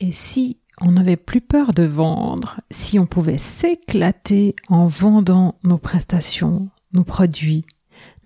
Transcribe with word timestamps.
Et 0.00 0.12
si 0.12 0.58
on 0.80 0.92
n'avait 0.92 1.16
plus 1.16 1.40
peur 1.40 1.72
de 1.72 1.84
vendre, 1.84 2.60
si 2.70 2.98
on 2.98 3.06
pouvait 3.06 3.38
s'éclater 3.38 4.54
en 4.68 4.86
vendant 4.86 5.54
nos 5.64 5.78
prestations, 5.78 6.68
nos 6.92 7.04
produits, 7.04 7.64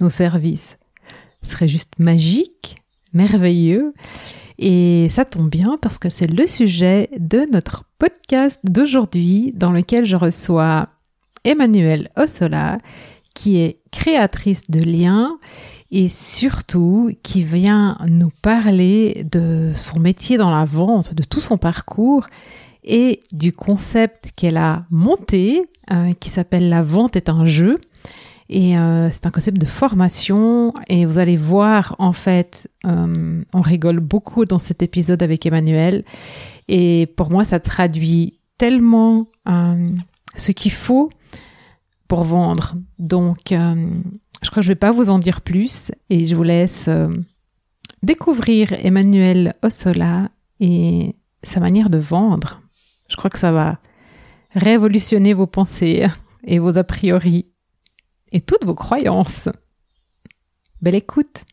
nos 0.01 0.11
services, 0.11 0.79
ce 1.43 1.51
serait 1.51 1.69
juste 1.69 1.98
magique, 1.98 2.83
merveilleux. 3.12 3.95
Et 4.59 5.09
ça 5.11 5.25
tombe 5.25 5.48
bien 5.48 5.79
parce 5.80 5.98
que 5.98 6.11
c'est 6.11 6.27
le 6.27 6.46
sujet 6.46 7.09
de 7.19 7.46
notre 7.53 7.84
podcast 7.98 8.61
d'aujourd'hui 8.64 9.52
dans 9.55 9.71
lequel 9.71 10.05
je 10.05 10.16
reçois 10.16 10.89
Emmanuelle 11.45 12.11
Ossola, 12.16 12.79
qui 13.34 13.59
est 13.59 13.80
créatrice 13.93 14.62
de 14.68 14.80
liens 14.80 15.39
et 15.93 16.09
surtout 16.09 17.11
qui 17.23 17.43
vient 17.43 17.98
nous 18.06 18.30
parler 18.43 19.27
de 19.30 19.73
son 19.75 19.98
métier 19.98 20.36
dans 20.36 20.50
la 20.50 20.64
vente, 20.64 21.14
de 21.14 21.23
tout 21.23 21.41
son 21.41 21.59
parcours 21.59 22.27
et 22.84 23.20
du 23.32 23.52
concept 23.52 24.32
qu'elle 24.37 24.56
a 24.56 24.84
monté 24.91 25.68
euh, 25.91 26.12
qui 26.12 26.30
s'appelle 26.30 26.68
La 26.68 26.82
vente 26.82 27.16
est 27.16 27.29
un 27.29 27.45
jeu. 27.45 27.79
Et 28.48 28.77
euh, 28.77 29.10
c'est 29.10 29.27
un 29.27 29.30
concept 29.30 29.59
de 29.59 29.66
formation 29.66 30.74
et 30.88 31.06
vous 31.06 31.18
allez 31.18 31.37
voir 31.37 31.95
en 32.01 32.12
fait, 32.12 32.68
euh, 32.84 33.45
on 33.52 33.60
rigole 33.60 34.01
beaucoup 34.01 34.45
dans 34.45 34.59
cet 34.59 34.82
épisode 34.82 35.23
avec 35.23 35.46
Emmanuel 35.46 36.04
et 36.66 37.07
pour 37.16 37.30
moi 37.30 37.45
ça 37.45 37.60
traduit 37.60 38.41
tellement 38.59 39.29
ce 40.37 40.51
qu'il 40.51 40.73
faut 40.73 41.10
pour 42.09 42.24
vendre. 42.24 42.74
Donc 42.98 43.54
je 44.43 44.51
crois 44.51 44.61
que 44.61 44.67
je 44.67 44.73
vais 44.73 44.77
pas 44.77 44.93
vous 44.93 45.11
en 45.11 45.19
dire 45.19 45.41
plus 45.41 45.93
et 46.09 46.25
je 46.25 46.35
vous 46.35 46.43
laisse 46.43 46.87
euh, 46.89 47.09
découvrir 48.03 48.73
Emmanuel 48.73 49.55
Ossola 49.63 50.30
et 50.61 51.15
sa 51.43 51.61
manière 51.61 51.91
de 51.91 51.99
vendre. 51.99 52.61
Je 53.09 53.16
crois 53.16 53.30
que 53.30 53.39
ça 53.39 53.53
va 53.53 53.79
révolutionner 54.53 55.35
vos 55.35 55.47
pensées 55.47 56.07
et 56.45 56.59
vos 56.59 56.79
a 56.79 56.85
priori 56.85 57.47
et 58.32 58.41
toutes 58.41 58.65
vos 58.65 58.74
croyances. 58.74 59.49
Belle 60.80 60.95
écoute. 60.95 61.45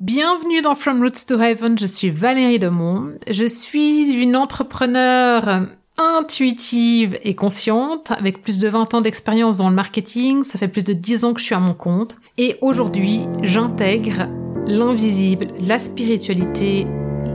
Bienvenue 0.00 0.62
dans 0.62 0.74
From 0.74 1.02
Roots 1.02 1.26
to 1.26 1.40
Heaven, 1.40 1.78
je 1.78 1.86
suis 1.86 2.10
Valérie 2.10 2.58
Demont. 2.58 3.16
Je 3.30 3.46
suis 3.46 4.12
une 4.12 4.36
entrepreneur 4.36 5.68
intuitive 5.96 7.18
et 7.22 7.34
consciente, 7.34 8.10
avec 8.10 8.42
plus 8.42 8.58
de 8.58 8.68
20 8.68 8.94
ans 8.94 9.00
d'expérience 9.00 9.58
dans 9.58 9.68
le 9.68 9.74
marketing, 9.74 10.42
ça 10.42 10.58
fait 10.58 10.68
plus 10.68 10.84
de 10.84 10.92
10 10.92 11.24
ans 11.24 11.34
que 11.34 11.40
je 11.40 11.46
suis 11.46 11.54
à 11.54 11.60
mon 11.60 11.74
compte. 11.74 12.16
Et 12.36 12.56
aujourd'hui, 12.60 13.26
j'intègre 13.42 14.28
l'invisible, 14.66 15.48
la 15.60 15.78
spiritualité, 15.78 16.86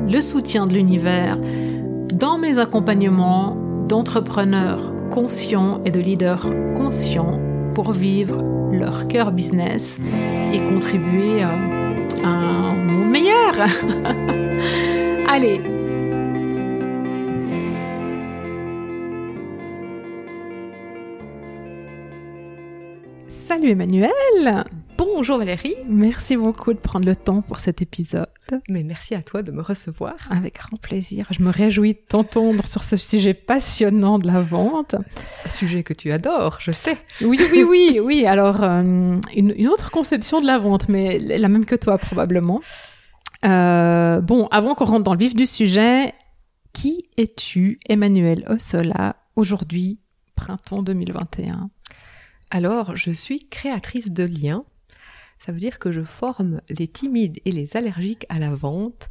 le 0.08 0.22
soutien 0.22 0.68
de 0.68 0.74
l'univers 0.74 1.38
dans 2.14 2.38
mes 2.38 2.60
accompagnements 2.60 3.56
d'entrepreneurs 3.88 4.94
conscients 5.12 5.82
et 5.86 5.92
de 5.92 6.00
leaders 6.00 6.46
conscients 6.76 7.40
pour 7.74 7.94
vivre 7.94 8.44
leur 8.72 9.08
cœur 9.08 9.32
business 9.32 10.00
et 10.54 10.60
contribuer 10.60 11.42
à 11.42 12.28
un 12.28 12.74
monde 12.74 13.10
meilleur. 13.10 13.54
Allez, 15.30 15.62
Salut 23.50 23.72
Emmanuel 23.72 24.12
Bonjour 24.96 25.40
Valérie 25.40 25.74
Merci 25.88 26.38
beaucoup 26.38 26.72
de 26.72 26.78
prendre 26.78 27.08
le 27.08 27.16
temps 27.16 27.42
pour 27.42 27.58
cet 27.58 27.82
épisode. 27.82 28.28
Mais 28.70 28.84
merci 28.84 29.16
à 29.16 29.24
toi 29.24 29.42
de 29.42 29.52
me 29.52 29.64
recevoir. 29.64 30.14
Avec 30.30 30.58
grand 30.58 30.78
plaisir. 30.78 31.26
Je 31.32 31.42
me 31.42 31.50
réjouis 31.50 31.96
de 31.96 32.00
t'entendre 32.08 32.68
sur 32.68 32.84
ce 32.84 32.96
sujet 32.96 33.34
passionnant 33.34 34.20
de 34.20 34.28
la 34.28 34.40
vente. 34.44 34.94
Un 34.94 35.50
sujet 35.50 35.82
que 35.82 35.94
tu 35.94 36.12
adores, 36.12 36.60
je 36.62 36.72
sais. 36.72 36.96
Oui, 37.22 37.40
oui, 37.52 37.64
oui, 37.68 38.00
oui. 38.00 38.28
Alors, 38.28 38.62
euh, 38.62 39.20
une, 39.36 39.68
autre 39.68 39.90
conception 39.90 40.42
de 40.42 40.46
la 40.46 40.60
vente, 40.60 40.88
mais 40.88 41.18
la 41.18 41.48
même 41.48 41.66
que 41.66 41.76
toi 41.76 41.98
probablement. 41.98 42.62
Euh, 43.48 44.22
bon, 44.22 44.48
avant 44.52 44.76
qu'on 44.76 44.86
rentre 44.86 45.06
dans 45.06 45.14
le 45.14 45.20
vif 45.20 45.34
du 45.34 45.48
sujet, 45.48 46.14
qui 46.72 47.10
es-tu, 47.18 47.80
Emmanuel 47.90 48.46
Ossola, 48.48 49.16
aujourd'hui, 49.36 49.98
printemps 50.36 50.84
2021 50.84 51.72
alors, 52.52 52.96
je 52.96 53.12
suis 53.12 53.48
créatrice 53.48 54.12
de 54.12 54.24
liens. 54.24 54.66
Ça 55.38 55.52
veut 55.52 55.60
dire 55.60 55.80
que 55.80 55.92
je 55.92 56.02
forme 56.02 56.62
les 56.70 56.88
timides 56.88 57.40
et 57.46 57.52
les 57.52 57.78
allergiques 57.78 58.26
à 58.30 58.40
la 58.40 58.54
vente 58.54 59.08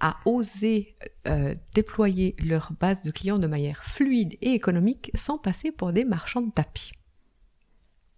à 0.00 0.18
oser 0.26 0.94
euh, 1.26 1.54
déployer 1.74 2.36
leur 2.38 2.72
base 2.78 3.02
de 3.02 3.10
clients 3.10 3.38
de 3.38 3.46
manière 3.46 3.82
fluide 3.82 4.36
et 4.42 4.52
économique 4.52 5.10
sans 5.14 5.38
passer 5.38 5.72
pour 5.72 5.92
des 5.92 6.04
marchands 6.04 6.42
de 6.42 6.52
tapis. 6.52 6.92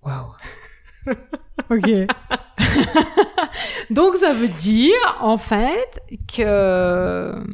Waouh 0.02 0.32
Ok. 1.70 1.88
Donc 3.90 4.16
ça 4.16 4.34
veut 4.34 4.48
dire 4.48 4.96
en 5.20 5.38
fait 5.38 6.02
que 6.26 7.46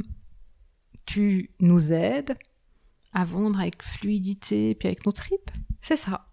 tu 1.04 1.50
nous 1.60 1.92
aides 1.92 2.36
à 3.12 3.24
vendre 3.24 3.60
avec 3.60 3.82
fluidité 3.82 4.74
puis 4.74 4.88
avec 4.88 5.04
nos 5.04 5.12
tripes? 5.12 5.50
C'est 5.80 5.96
ça. 5.96 6.26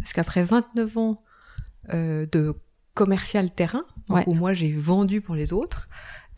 Parce 0.00 0.12
qu'après 0.12 0.44
29 0.44 0.96
ans 0.98 1.22
euh, 1.92 2.26
de 2.30 2.54
commercial 2.94 3.50
terrain, 3.50 3.84
où 4.26 4.34
moi 4.34 4.54
j'ai 4.54 4.72
vendu 4.72 5.20
pour 5.20 5.34
les 5.34 5.52
autres, 5.52 5.88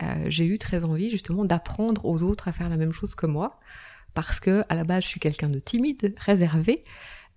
euh, 0.03 0.25
j'ai 0.29 0.47
eu 0.47 0.59
très 0.59 0.85
envie 0.85 1.11
justement 1.11 1.45
d'apprendre 1.45 2.05
aux 2.05 2.23
autres 2.23 2.49
à 2.49 2.53
faire 2.53 2.69
la 2.69 2.77
même 2.77 2.93
chose 2.93 3.15
que 3.15 3.27
moi. 3.27 3.59
Parce 4.15 4.41
que 4.41 4.65
à 4.69 4.75
la 4.75 4.85
base, 4.85 5.05
je 5.05 5.09
suis 5.09 5.21
quelqu'un 5.21 5.49
de 5.49 5.59
timide, 5.59 6.15
réservé. 6.19 6.85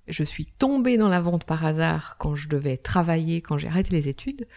Je 0.07 0.23
suis 0.23 0.45
tombée 0.45 0.97
dans 0.97 1.09
la 1.09 1.21
vente 1.21 1.43
par 1.43 1.63
hasard 1.63 2.15
quand 2.17 2.35
je 2.35 2.49
devais 2.49 2.77
travailler, 2.77 3.41
quand 3.41 3.57
j'ai 3.57 3.67
arrêté 3.67 3.91
les 3.91 4.07
études. 4.07 4.47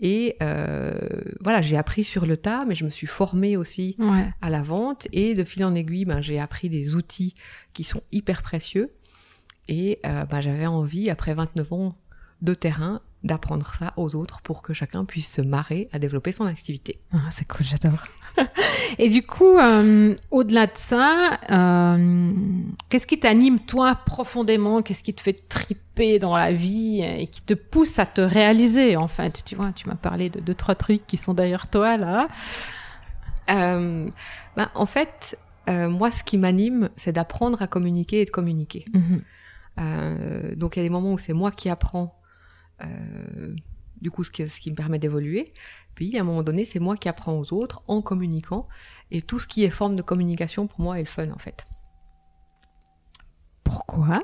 Et 0.00 0.36
euh, 0.42 0.96
voilà, 1.40 1.60
j'ai 1.60 1.76
appris 1.76 2.04
sur 2.04 2.24
le 2.24 2.36
tas, 2.36 2.64
mais 2.64 2.74
je 2.74 2.84
me 2.84 2.90
suis 2.90 3.06
formée 3.06 3.56
aussi 3.56 3.96
à 4.40 4.50
la 4.50 4.62
vente. 4.62 5.08
Et 5.12 5.34
de 5.34 5.44
fil 5.44 5.64
en 5.64 5.74
aiguille, 5.74 6.04
ben, 6.04 6.20
j'ai 6.20 6.38
appris 6.38 6.68
des 6.68 6.94
outils 6.94 7.34
qui 7.72 7.84
sont 7.84 8.02
hyper 8.12 8.42
précieux. 8.42 8.92
Et 9.68 9.98
euh, 10.06 10.24
bah, 10.24 10.40
j'avais 10.40 10.66
envie, 10.66 11.10
après 11.10 11.34
29 11.34 11.72
ans 11.72 11.94
de 12.42 12.54
terrain, 12.54 13.00
d'apprendre 13.24 13.66
ça 13.74 13.92
aux 13.96 14.14
autres 14.14 14.40
pour 14.42 14.62
que 14.62 14.72
chacun 14.72 15.04
puisse 15.04 15.32
se 15.32 15.40
marrer 15.40 15.88
à 15.92 15.98
développer 15.98 16.30
son 16.30 16.46
activité. 16.46 17.00
Ah, 17.12 17.30
c'est 17.30 17.46
cool, 17.48 17.66
j'adore. 17.66 18.06
et 18.98 19.08
du 19.08 19.26
coup, 19.26 19.58
euh, 19.58 20.14
au-delà 20.30 20.66
de 20.66 20.76
ça, 20.76 21.38
euh, 21.50 22.32
qu'est-ce 22.88 23.08
qui 23.08 23.18
t'anime 23.18 23.58
toi 23.58 23.96
profondément? 24.06 24.82
Qu'est-ce 24.82 25.02
qui 25.02 25.14
te 25.14 25.20
fait 25.20 25.48
triper 25.48 26.20
dans 26.20 26.36
la 26.36 26.52
vie 26.52 27.02
et 27.02 27.26
qui 27.26 27.42
te 27.42 27.54
pousse 27.54 27.98
à 27.98 28.06
te 28.06 28.20
réaliser 28.20 28.96
en 28.96 29.08
fait? 29.08 29.42
Tu 29.44 29.56
vois, 29.56 29.72
tu 29.72 29.88
m'as 29.88 29.96
parlé 29.96 30.30
de 30.30 30.38
deux 30.38 30.54
trois 30.54 30.76
trucs 30.76 31.04
qui 31.06 31.16
sont 31.16 31.34
derrière 31.34 31.68
toi 31.68 31.96
là. 31.96 32.28
Euh, 33.50 34.08
ben, 34.56 34.70
en 34.74 34.86
fait, 34.86 35.38
euh, 35.68 35.88
moi, 35.88 36.10
ce 36.10 36.22
qui 36.22 36.38
m'anime, 36.38 36.90
c'est 36.96 37.12
d'apprendre 37.12 37.60
à 37.62 37.66
communiquer 37.66 38.22
et 38.22 38.24
de 38.24 38.30
communiquer. 38.30 38.84
Mm-hmm. 38.92 39.20
Euh, 39.78 40.54
donc 40.54 40.76
il 40.76 40.80
y 40.80 40.82
a 40.82 40.84
des 40.84 40.90
moments 40.90 41.12
où 41.12 41.18
c'est 41.18 41.32
moi 41.32 41.50
qui 41.50 41.68
apprends, 41.68 42.20
euh, 42.82 43.54
du 44.00 44.10
coup 44.10 44.24
ce 44.24 44.30
qui, 44.30 44.48
ce 44.48 44.60
qui 44.60 44.70
me 44.70 44.76
permet 44.76 44.98
d'évoluer. 44.98 45.52
Puis 45.94 46.16
à 46.16 46.20
un 46.20 46.24
moment 46.24 46.42
donné, 46.42 46.64
c'est 46.64 46.78
moi 46.78 46.96
qui 46.96 47.08
apprends 47.08 47.38
aux 47.38 47.52
autres 47.52 47.82
en 47.88 48.02
communiquant. 48.02 48.68
Et 49.10 49.22
tout 49.22 49.38
ce 49.38 49.46
qui 49.46 49.64
est 49.64 49.70
forme 49.70 49.96
de 49.96 50.02
communication 50.02 50.66
pour 50.66 50.80
moi 50.80 50.98
est 50.98 51.02
le 51.02 51.08
fun 51.08 51.30
en 51.30 51.38
fait. 51.38 51.66
Pourquoi? 53.64 54.22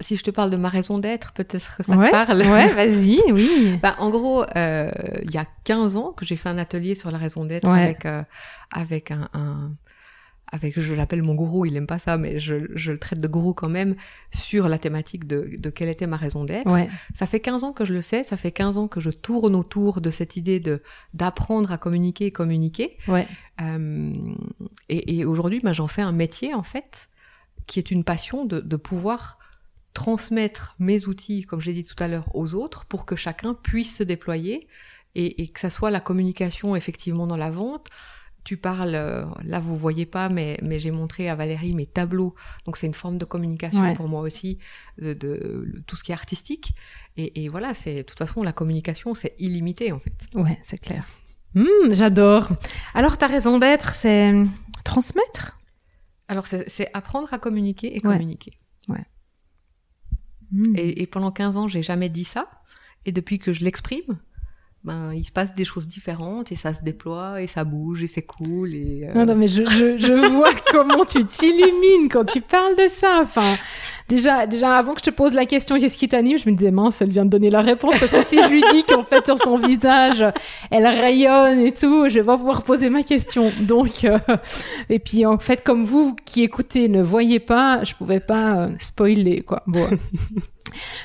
Si 0.00 0.16
je 0.16 0.24
te 0.24 0.30
parle 0.30 0.50
de 0.50 0.56
ma 0.56 0.68
raison 0.68 0.98
d'être, 0.98 1.32
peut-être 1.32 1.76
que 1.76 1.82
ça 1.82 1.94
te 1.94 2.10
parle. 2.10 2.42
Ouais, 2.42 2.68
vas-y, 2.74 3.20
oui. 3.32 3.78
bah, 3.80 3.96
en 3.98 4.10
gros, 4.10 4.44
euh, 4.56 4.90
il 5.22 5.32
y 5.32 5.38
a 5.38 5.46
15 5.64 5.96
ans 5.96 6.12
que 6.12 6.24
j'ai 6.24 6.36
fait 6.36 6.48
un 6.48 6.58
atelier 6.58 6.94
sur 6.94 7.10
la 7.10 7.18
raison 7.18 7.44
d'être 7.44 7.68
avec, 7.68 8.04
euh, 8.04 8.22
avec 8.70 9.10
un, 9.10 9.28
un, 9.32 9.72
avec, 10.54 10.78
je 10.78 10.94
l'appelle 10.94 11.22
mon 11.22 11.34
gourou, 11.34 11.66
il 11.66 11.76
aime 11.76 11.88
pas 11.88 11.98
ça, 11.98 12.16
mais 12.16 12.38
je, 12.38 12.54
je, 12.76 12.92
le 12.92 12.98
traite 12.98 13.20
de 13.20 13.26
gourou 13.26 13.54
quand 13.54 13.68
même, 13.68 13.96
sur 14.32 14.68
la 14.68 14.78
thématique 14.78 15.26
de, 15.26 15.50
de 15.58 15.70
quelle 15.70 15.88
était 15.88 16.06
ma 16.06 16.16
raison 16.16 16.44
d'être. 16.44 16.70
Ouais. 16.70 16.88
Ça 17.12 17.26
fait 17.26 17.40
15 17.40 17.64
ans 17.64 17.72
que 17.72 17.84
je 17.84 17.92
le 17.92 18.00
sais, 18.00 18.22
ça 18.22 18.36
fait 18.36 18.52
15 18.52 18.78
ans 18.78 18.86
que 18.86 19.00
je 19.00 19.10
tourne 19.10 19.56
autour 19.56 20.00
de 20.00 20.10
cette 20.10 20.36
idée 20.36 20.60
de 20.60 20.80
d'apprendre 21.12 21.72
à 21.72 21.78
communiquer 21.78 22.26
et 22.26 22.30
communiquer. 22.30 22.96
Ouais. 23.08 23.26
Euh, 23.60 24.12
et, 24.88 25.18
et 25.18 25.24
aujourd'hui, 25.24 25.60
ben, 25.60 25.72
j'en 25.72 25.88
fais 25.88 26.02
un 26.02 26.12
métier, 26.12 26.54
en 26.54 26.62
fait, 26.62 27.08
qui 27.66 27.80
est 27.80 27.90
une 27.90 28.04
passion 28.04 28.44
de, 28.44 28.60
de 28.60 28.76
pouvoir 28.76 29.38
transmettre 29.92 30.76
mes 30.78 31.08
outils, 31.08 31.42
comme 31.42 31.60
j'ai 31.60 31.72
dit 31.72 31.84
tout 31.84 32.00
à 32.00 32.06
l'heure, 32.06 32.28
aux 32.34 32.54
autres 32.54 32.84
pour 32.84 33.06
que 33.06 33.16
chacun 33.16 33.54
puisse 33.54 33.96
se 33.96 34.04
déployer 34.04 34.68
et, 35.16 35.42
et 35.42 35.48
que 35.48 35.58
ça 35.58 35.70
soit 35.70 35.90
la 35.90 36.00
communication 36.00 36.76
effectivement 36.76 37.26
dans 37.26 37.36
la 37.36 37.50
vente, 37.50 37.88
tu 38.44 38.56
parles, 38.56 38.94
euh, 38.94 39.24
là 39.42 39.58
vous 39.58 39.76
voyez 39.76 40.06
pas, 40.06 40.28
mais, 40.28 40.58
mais 40.62 40.78
j'ai 40.78 40.90
montré 40.90 41.28
à 41.28 41.34
Valérie 41.34 41.74
mes 41.74 41.86
tableaux. 41.86 42.34
Donc 42.66 42.76
c'est 42.76 42.86
une 42.86 42.94
forme 42.94 43.18
de 43.18 43.24
communication 43.24 43.94
pour 43.94 44.08
moi 44.08 44.20
aussi, 44.20 44.58
de, 45.00 45.14
de, 45.14 45.82
tout 45.86 45.96
ce 45.96 46.04
qui 46.04 46.12
est 46.12 46.14
artistique. 46.14 46.74
Et, 47.16 47.44
et 47.44 47.48
voilà, 47.48 47.74
c'est 47.74 47.96
de 47.96 48.02
toute 48.02 48.18
façon 48.18 48.42
la 48.42 48.52
communication, 48.52 49.14
c'est 49.14 49.34
illimité 49.38 49.92
en 49.92 49.98
fait. 49.98 50.12
Ouais, 50.34 50.58
c'est 50.62 50.78
clair. 50.78 51.06
Mmh, 51.54 51.92
j'adore. 51.92 52.48
Alors, 52.94 53.16
ta 53.16 53.26
raison 53.26 53.58
d'être, 53.58 53.94
c'est 53.94 54.44
transmettre? 54.84 55.58
Alors, 56.28 56.46
c'est 56.46 56.90
apprendre 56.94 57.32
à 57.32 57.38
communiquer 57.38 57.96
et 57.96 58.00
communiquer. 58.00 58.52
Ouais. 58.88 59.04
Mmh. 60.50 60.76
Et, 60.76 61.02
et, 61.02 61.06
pendant 61.06 61.30
15 61.30 61.56
ans, 61.56 61.68
j'ai 61.68 61.82
jamais 61.82 62.08
dit 62.08 62.24
ça. 62.24 62.48
Et 63.06 63.12
depuis 63.12 63.38
que 63.38 63.52
je 63.52 63.64
l'exprime, 63.64 64.18
ben, 64.84 65.14
il 65.14 65.24
se 65.24 65.32
passe 65.32 65.54
des 65.54 65.64
choses 65.64 65.88
différentes 65.88 66.52
et 66.52 66.56
ça 66.56 66.74
se 66.74 66.82
déploie 66.82 67.40
et 67.40 67.46
ça 67.46 67.64
bouge 67.64 68.02
et 68.02 68.06
c'est 68.06 68.22
cool. 68.22 68.74
Et, 68.74 69.08
euh... 69.08 69.24
non, 69.24 69.34
mais 69.34 69.48
je, 69.48 69.62
je, 69.66 69.96
je 69.96 70.12
vois 70.32 70.50
comment 70.70 71.06
tu 71.06 71.24
t'illumines 71.24 72.10
quand 72.10 72.26
tu 72.26 72.42
parles 72.42 72.76
de 72.76 72.88
ça. 72.90 73.20
Enfin, 73.22 73.56
déjà, 74.10 74.46
déjà 74.46 74.76
avant 74.76 74.92
que 74.92 75.00
je 75.00 75.10
te 75.10 75.10
pose 75.10 75.32
la 75.32 75.46
question, 75.46 75.78
qu'est-ce 75.78 75.96
qui 75.96 76.06
t'anime, 76.06 76.36
je 76.36 76.50
me 76.50 76.54
disais, 76.54 76.70
mince, 76.70 77.00
elle 77.00 77.08
vient 77.08 77.24
de 77.24 77.30
donner 77.30 77.48
la 77.48 77.62
réponse 77.62 77.98
parce 77.98 78.12
que 78.12 78.22
si 78.26 78.38
je 78.42 78.48
lui 78.48 78.62
dis 78.72 78.84
qu'en 78.84 79.04
fait 79.04 79.24
sur 79.24 79.38
son 79.38 79.56
visage, 79.56 80.22
elle 80.70 80.86
rayonne 80.86 81.60
et 81.60 81.72
tout, 81.72 82.10
je 82.10 82.16
vais 82.16 82.26
pas 82.26 82.36
pouvoir 82.36 82.62
poser 82.62 82.90
ma 82.90 83.02
question. 83.02 83.50
Donc, 83.62 84.04
euh... 84.04 84.18
et 84.90 84.98
puis 84.98 85.24
en 85.24 85.38
fait, 85.38 85.64
comme 85.64 85.84
vous 85.84 86.14
qui 86.26 86.42
écoutez 86.42 86.90
ne 86.90 87.02
voyez 87.02 87.40
pas, 87.40 87.84
je 87.84 87.94
pouvais 87.94 88.20
pas 88.20 88.58
euh, 88.58 88.74
spoiler 88.78 89.40
quoi. 89.40 89.62
Bon. 89.66 89.88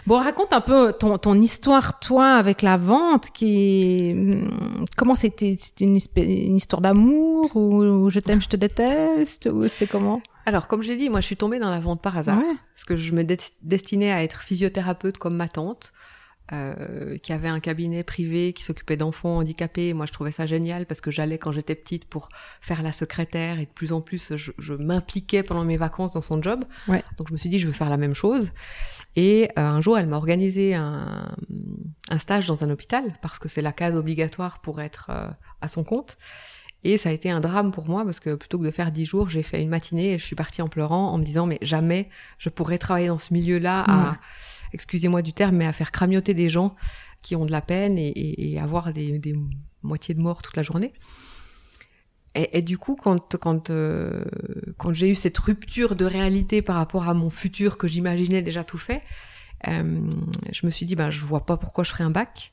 Bon, 0.07 0.17
raconte 0.17 0.53
un 0.53 0.61
peu 0.61 0.93
ton, 0.93 1.17
ton 1.17 1.35
histoire, 1.35 1.99
toi, 1.99 2.33
avec 2.33 2.61
la 2.61 2.77
vente. 2.77 3.29
Qui, 3.31 4.13
hmm, 4.13 4.85
comment 4.97 5.15
c'était? 5.15 5.57
C'était 5.59 5.85
une, 5.85 5.97
une, 6.15 6.55
histoire 6.55 6.81
d'amour 6.81 7.55
ou 7.55 8.09
je 8.09 8.19
t'aime, 8.19 8.41
je 8.41 8.49
te 8.49 8.55
déteste 8.55 9.49
ou 9.51 9.67
c'était 9.67 9.87
comment? 9.87 10.21
Alors, 10.45 10.67
comme 10.67 10.81
j'ai 10.81 10.97
dit, 10.97 11.09
moi, 11.09 11.21
je 11.21 11.25
suis 11.25 11.37
tombée 11.37 11.59
dans 11.59 11.69
la 11.69 11.79
vente 11.79 12.01
par 12.01 12.17
hasard 12.17 12.37
ouais. 12.37 12.55
parce 12.73 12.85
que 12.85 12.95
je 12.95 13.13
me 13.13 13.23
destinais 13.23 14.11
à 14.11 14.23
être 14.23 14.41
physiothérapeute 14.41 15.17
comme 15.17 15.35
ma 15.35 15.47
tante. 15.47 15.91
Euh, 16.51 17.17
qui 17.19 17.31
avait 17.31 17.47
un 17.47 17.59
cabinet 17.59 18.01
privé 18.01 18.53
qui 18.53 18.63
s'occupait 18.63 18.97
d'enfants 18.97 19.37
handicapés. 19.37 19.93
Moi, 19.93 20.07
je 20.07 20.11
trouvais 20.11 20.31
ça 20.31 20.47
génial 20.47 20.87
parce 20.87 20.99
que 20.99 21.11
j'allais 21.11 21.37
quand 21.37 21.51
j'étais 21.51 21.75
petite 21.75 22.05
pour 22.05 22.29
faire 22.59 22.81
la 22.81 22.91
secrétaire 22.91 23.59
et 23.59 23.65
de 23.65 23.71
plus 23.71 23.93
en 23.93 24.01
plus, 24.01 24.35
je, 24.35 24.51
je 24.57 24.73
m'impliquais 24.73 25.43
pendant 25.43 25.63
mes 25.63 25.77
vacances 25.77 26.13
dans 26.13 26.23
son 26.23 26.41
job. 26.41 26.65
Ouais. 26.87 27.03
Donc, 27.17 27.27
je 27.27 27.33
me 27.33 27.37
suis 27.37 27.49
dit, 27.49 27.59
je 27.59 27.67
veux 27.67 27.73
faire 27.73 27.89
la 27.89 27.97
même 27.97 28.15
chose. 28.15 28.51
Et 29.15 29.51
euh, 29.59 29.61
un 29.61 29.81
jour, 29.81 29.99
elle 29.99 30.07
m'a 30.07 30.17
organisé 30.17 30.73
un, 30.73 31.35
un, 32.09 32.17
stage 32.17 32.47
dans 32.47 32.63
un 32.63 32.71
hôpital 32.71 33.13
parce 33.21 33.37
que 33.37 33.47
c'est 33.47 33.61
la 33.61 33.71
case 33.71 33.95
obligatoire 33.95 34.59
pour 34.61 34.81
être 34.81 35.11
euh, 35.11 35.29
à 35.61 35.67
son 35.67 35.83
compte. 35.83 36.17
Et 36.83 36.97
ça 36.97 37.09
a 37.09 37.11
été 37.11 37.29
un 37.29 37.41
drame 37.41 37.71
pour 37.71 37.87
moi 37.87 38.05
parce 38.05 38.19
que 38.19 38.35
plutôt 38.35 38.57
que 38.57 38.63
de 38.63 38.71
faire 38.71 38.91
dix 38.91 39.05
jours, 39.05 39.29
j'ai 39.29 39.43
fait 39.43 39.61
une 39.61 39.69
matinée 39.69 40.13
et 40.13 40.17
je 40.17 40.25
suis 40.25 40.35
partie 40.35 40.61
en 40.61 40.69
pleurant 40.69 41.09
en 41.09 41.17
me 41.17 41.23
disant 41.23 41.45
mais 41.45 41.57
jamais 41.61 42.09
je 42.37 42.49
pourrais 42.49 42.77
travailler 42.77 43.07
dans 43.07 43.17
ce 43.17 43.33
milieu-là 43.33 43.83
à, 43.85 44.17
excusez-moi 44.71 45.21
du 45.21 45.33
terme, 45.33 45.57
mais 45.57 45.65
à 45.65 45.73
faire 45.73 45.91
cramioter 45.91 46.33
des 46.33 46.49
gens 46.49 46.75
qui 47.21 47.35
ont 47.35 47.45
de 47.45 47.51
la 47.51 47.61
peine 47.61 47.97
et, 47.97 48.07
et, 48.07 48.53
et 48.53 48.59
avoir 48.59 48.93
des, 48.93 49.19
des, 49.19 49.35
moitiés 49.81 50.13
de 50.13 50.21
mort 50.21 50.41
toute 50.41 50.55
la 50.55 50.63
journée. 50.63 50.93
Et, 52.35 52.59
et 52.59 52.61
du 52.61 52.77
coup, 52.77 52.95
quand 52.95 53.37
quand 53.37 53.69
euh, 53.69 54.23
quand 54.77 54.93
j'ai 54.93 55.09
eu 55.09 55.15
cette 55.15 55.37
rupture 55.37 55.95
de 55.95 56.05
réalité 56.05 56.61
par 56.61 56.75
rapport 56.77 57.09
à 57.09 57.13
mon 57.13 57.29
futur 57.29 57.77
que 57.77 57.87
j'imaginais 57.87 58.41
déjà 58.41 58.63
tout 58.63 58.77
fait, 58.77 59.03
euh, 59.67 60.01
je 60.51 60.65
me 60.65 60.71
suis 60.71 60.85
dit 60.85 60.95
ben 60.95 61.09
je 61.09 61.19
vois 61.25 61.45
pas 61.45 61.57
pourquoi 61.57 61.83
je 61.83 61.91
ferais 61.91 62.05
un 62.05 62.11
bac. 62.11 62.51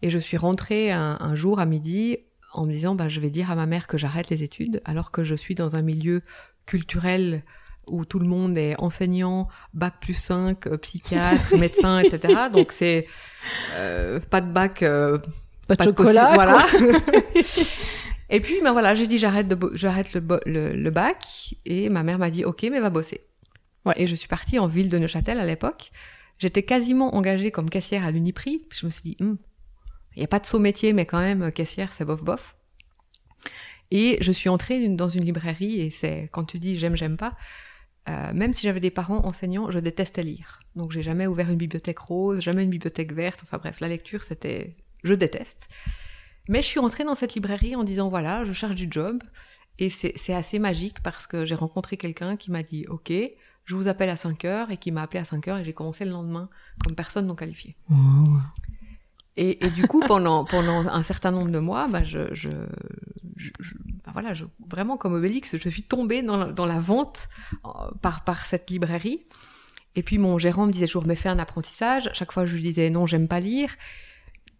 Et 0.00 0.10
je 0.10 0.18
suis 0.18 0.36
rentrée 0.36 0.92
un, 0.92 1.16
un 1.18 1.34
jour 1.34 1.58
à 1.58 1.66
midi 1.66 2.18
en 2.52 2.66
me 2.66 2.72
disant 2.72 2.94
bah, 2.94 3.08
je 3.08 3.20
vais 3.20 3.30
dire 3.30 3.50
à 3.50 3.54
ma 3.54 3.66
mère 3.66 3.86
que 3.86 3.98
j'arrête 3.98 4.30
les 4.30 4.42
études 4.42 4.80
alors 4.84 5.10
que 5.10 5.24
je 5.24 5.34
suis 5.34 5.54
dans 5.54 5.76
un 5.76 5.82
milieu 5.82 6.22
culturel 6.66 7.42
où 7.86 8.04
tout 8.04 8.18
le 8.18 8.26
monde 8.26 8.56
est 8.58 8.78
enseignant, 8.78 9.48
bac 9.74 9.94
plus 10.00 10.14
5, 10.14 10.66
euh, 10.66 10.76
psychiatre, 10.76 11.56
médecin, 11.58 12.00
etc. 12.00 12.34
Donc 12.52 12.72
c'est 12.72 13.06
euh, 13.74 14.20
pas 14.20 14.40
de 14.40 14.50
bac, 14.50 14.82
euh, 14.82 15.18
pas, 15.66 15.76
de 15.76 15.84
chocolat, 15.84 16.32
voilà. 16.34 16.66
et 18.30 18.40
puis 18.40 18.56
ben 18.62 18.72
voilà, 18.72 18.94
j'ai 18.94 19.06
dit 19.06 19.18
j'arrête 19.18 19.50
le, 19.50 20.40
le, 20.46 20.72
le, 20.74 20.90
bac 20.90 21.54
et 21.64 21.88
ma 21.88 22.02
mère 22.02 22.18
m'a 22.18 22.30
dit 22.30 22.44
ok 22.44 22.66
mais 22.70 22.80
va 22.80 22.90
bosser. 22.90 23.22
Ouais. 23.86 23.94
Et 23.96 24.06
je 24.06 24.14
suis 24.14 24.28
partie 24.28 24.58
en 24.58 24.66
ville 24.66 24.90
de 24.90 24.98
Neuchâtel 24.98 25.38
à 25.38 25.46
l'époque. 25.46 25.90
J'étais 26.38 26.62
quasiment 26.62 27.16
engagée 27.16 27.50
comme 27.50 27.70
caissière 27.70 28.04
à 28.04 28.10
l'Uniprix. 28.10 28.62
Je 28.70 28.86
me 28.86 28.90
suis 28.90 29.02
dit 29.02 29.16
hm, 29.18 29.38
il 30.18 30.22
n'y 30.22 30.24
a 30.24 30.28
pas 30.28 30.40
de 30.40 30.46
saut 30.46 30.58
métier, 30.58 30.92
mais 30.92 31.06
quand 31.06 31.20
même, 31.20 31.52
caissière, 31.52 31.92
c'est 31.92 32.04
bof 32.04 32.24
bof. 32.24 32.56
Et 33.92 34.18
je 34.20 34.32
suis 34.32 34.48
entrée 34.48 34.88
dans 34.88 35.08
une 35.08 35.24
librairie, 35.24 35.80
et 35.80 35.90
c'est 35.90 36.28
quand 36.32 36.42
tu 36.42 36.58
dis 36.58 36.76
j'aime, 36.76 36.96
j'aime 36.96 37.16
pas, 37.16 37.36
euh, 38.08 38.32
même 38.34 38.52
si 38.52 38.62
j'avais 38.62 38.80
des 38.80 38.90
parents 38.90 39.24
enseignants, 39.24 39.70
je 39.70 39.78
détestais 39.78 40.24
lire. 40.24 40.58
Donc 40.74 40.90
j'ai 40.90 41.02
jamais 41.02 41.28
ouvert 41.28 41.48
une 41.48 41.56
bibliothèque 41.56 42.00
rose, 42.00 42.40
jamais 42.40 42.64
une 42.64 42.70
bibliothèque 42.70 43.12
verte, 43.12 43.40
enfin 43.44 43.58
bref, 43.58 43.78
la 43.78 43.86
lecture, 43.86 44.24
c'était... 44.24 44.74
Je 45.04 45.14
déteste. 45.14 45.68
Mais 46.48 46.62
je 46.62 46.66
suis 46.66 46.80
entrée 46.80 47.04
dans 47.04 47.14
cette 47.14 47.34
librairie 47.34 47.76
en 47.76 47.84
disant, 47.84 48.08
voilà, 48.08 48.44
je 48.44 48.52
cherche 48.52 48.74
du 48.74 48.88
job, 48.90 49.22
et 49.78 49.88
c'est 49.88 50.34
assez 50.34 50.58
magique 50.58 51.00
parce 51.04 51.28
que 51.28 51.44
j'ai 51.44 51.54
rencontré 51.54 51.96
quelqu'un 51.96 52.36
qui 52.36 52.50
m'a 52.50 52.64
dit, 52.64 52.86
ok, 52.88 53.12
je 53.64 53.76
vous 53.76 53.86
appelle 53.86 54.10
à 54.10 54.16
5 54.16 54.44
heures, 54.46 54.70
et 54.72 54.78
qui 54.78 54.90
m'a 54.90 55.02
appelé 55.02 55.20
à 55.20 55.24
5 55.24 55.46
heures, 55.46 55.58
et 55.58 55.64
j'ai 55.64 55.74
commencé 55.74 56.04
le 56.04 56.10
lendemain 56.10 56.48
comme 56.84 56.96
personne 56.96 57.26
non 57.26 57.36
qualifiée. 57.36 57.76
Et, 59.40 59.64
et, 59.64 59.70
du 59.70 59.86
coup, 59.86 60.02
pendant, 60.06 60.44
pendant 60.44 60.80
un 60.88 61.02
certain 61.04 61.30
nombre 61.30 61.52
de 61.52 61.60
mois, 61.60 61.86
bah, 61.86 62.02
je, 62.02 62.34
je, 62.34 62.50
je, 63.36 63.50
je 63.60 63.74
bah 64.04 64.10
voilà, 64.12 64.34
je, 64.34 64.44
vraiment 64.68 64.96
comme 64.96 65.14
Obélix, 65.14 65.56
je 65.56 65.68
suis 65.68 65.84
tombée 65.84 66.22
dans 66.22 66.36
la, 66.36 66.46
dans 66.46 66.66
la 66.66 66.80
vente 66.80 67.28
euh, 67.64 67.68
par, 68.02 68.24
par 68.24 68.46
cette 68.46 68.68
librairie. 68.68 69.22
Et 69.94 70.02
puis 70.02 70.18
mon 70.18 70.38
gérant 70.38 70.66
me 70.66 70.72
disait 70.72 70.86
toujours, 70.86 71.06
mais 71.06 71.14
fais 71.14 71.28
un 71.28 71.38
apprentissage. 71.38 72.10
Chaque 72.14 72.32
fois, 72.32 72.46
je 72.46 72.54
lui 72.54 72.62
disais, 72.62 72.90
non, 72.90 73.06
j'aime 73.06 73.28
pas 73.28 73.38
lire. 73.38 73.70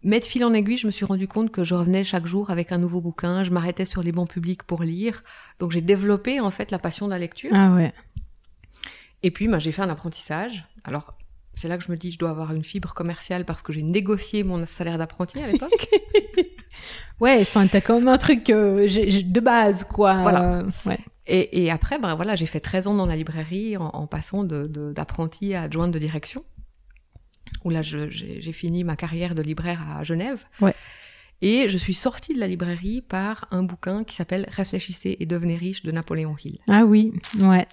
Mais 0.01 0.21
de 0.21 0.25
fil 0.25 0.45
en 0.45 0.53
aiguille, 0.53 0.77
je 0.77 0.87
me 0.87 0.91
suis 0.91 1.03
rendu 1.03 1.27
compte 1.27 1.51
que 1.51 1.65
je 1.65 1.75
revenais 1.75 2.05
chaque 2.05 2.25
jour 2.25 2.49
avec 2.49 2.71
un 2.71 2.77
nouveau 2.77 3.01
bouquin. 3.01 3.43
Je 3.43 3.51
m'arrêtais 3.51 3.83
sur 3.83 4.01
les 4.01 4.13
bancs 4.13 4.29
publics 4.29 4.63
pour 4.63 4.83
lire. 4.83 5.23
Donc 5.59 5.71
j'ai 5.71 5.81
développé 5.81 6.39
en 6.39 6.51
fait 6.51 6.71
la 6.71 6.79
passion 6.79 7.05
de 7.07 7.11
la 7.11 7.19
lecture. 7.19 7.51
Ah 7.53 7.73
ouais. 7.73 7.93
Et 9.23 9.31
puis, 9.31 9.49
bah, 9.49 9.59
j'ai 9.59 9.73
fait 9.73 9.81
un 9.81 9.89
apprentissage. 9.89 10.65
Alors, 10.85 11.17
c'est 11.59 11.67
là 11.67 11.77
que 11.77 11.83
je 11.83 11.91
me 11.91 11.97
dis, 11.97 12.11
je 12.11 12.17
dois 12.17 12.29
avoir 12.29 12.53
une 12.53 12.63
fibre 12.63 12.93
commerciale 12.93 13.43
parce 13.43 13.61
que 13.61 13.73
j'ai 13.73 13.83
négocié 13.83 14.43
mon 14.43 14.65
salaire 14.65 14.97
d'apprenti 14.97 15.41
à 15.41 15.47
l'époque. 15.47 15.89
ouais, 17.19 17.39
enfin, 17.41 17.67
t'as 17.67 17.81
quand 17.81 17.95
même 17.95 18.07
un 18.07 18.17
truc 18.17 18.49
euh, 18.49 18.87
de 18.87 19.39
base, 19.41 19.83
quoi. 19.83 20.21
Voilà. 20.21 20.59
Euh, 20.59 20.69
ouais. 20.85 20.99
Et, 21.27 21.65
et, 21.65 21.69
après, 21.69 21.99
ben 21.99 22.15
voilà, 22.15 22.35
j'ai 22.35 22.45
fait 22.45 22.61
13 22.61 22.87
ans 22.87 22.93
dans 22.95 23.05
la 23.05 23.17
librairie 23.17 23.75
en, 23.75 23.87
en 23.87 24.07
passant 24.07 24.45
d'apprenti 24.45 25.47
de, 25.47 25.51
de, 25.51 25.55
à 25.57 25.63
adjointe 25.63 25.91
de 25.91 25.99
direction. 25.99 26.45
Où 27.65 27.69
là, 27.71 27.81
j'ai 27.81 28.53
fini 28.53 28.85
ma 28.85 28.95
carrière 28.95 29.35
de 29.35 29.41
libraire 29.41 29.81
à 29.97 30.03
Genève. 30.03 30.45
Ouais. 30.61 30.73
Et 31.41 31.67
je 31.67 31.77
suis 31.77 31.93
sortie 31.93 32.33
de 32.33 32.39
la 32.39 32.47
librairie 32.47 33.01
par 33.01 33.49
un 33.51 33.63
bouquin 33.63 34.05
qui 34.05 34.15
s'appelle 34.15 34.47
Réfléchissez 34.49 35.17
et 35.19 35.25
devenez 35.25 35.57
riche 35.57 35.83
de 35.83 35.91
Napoléon 35.91 36.37
Hill. 36.41 36.59
Ah 36.69 36.85
oui, 36.85 37.11
ouais. 37.39 37.67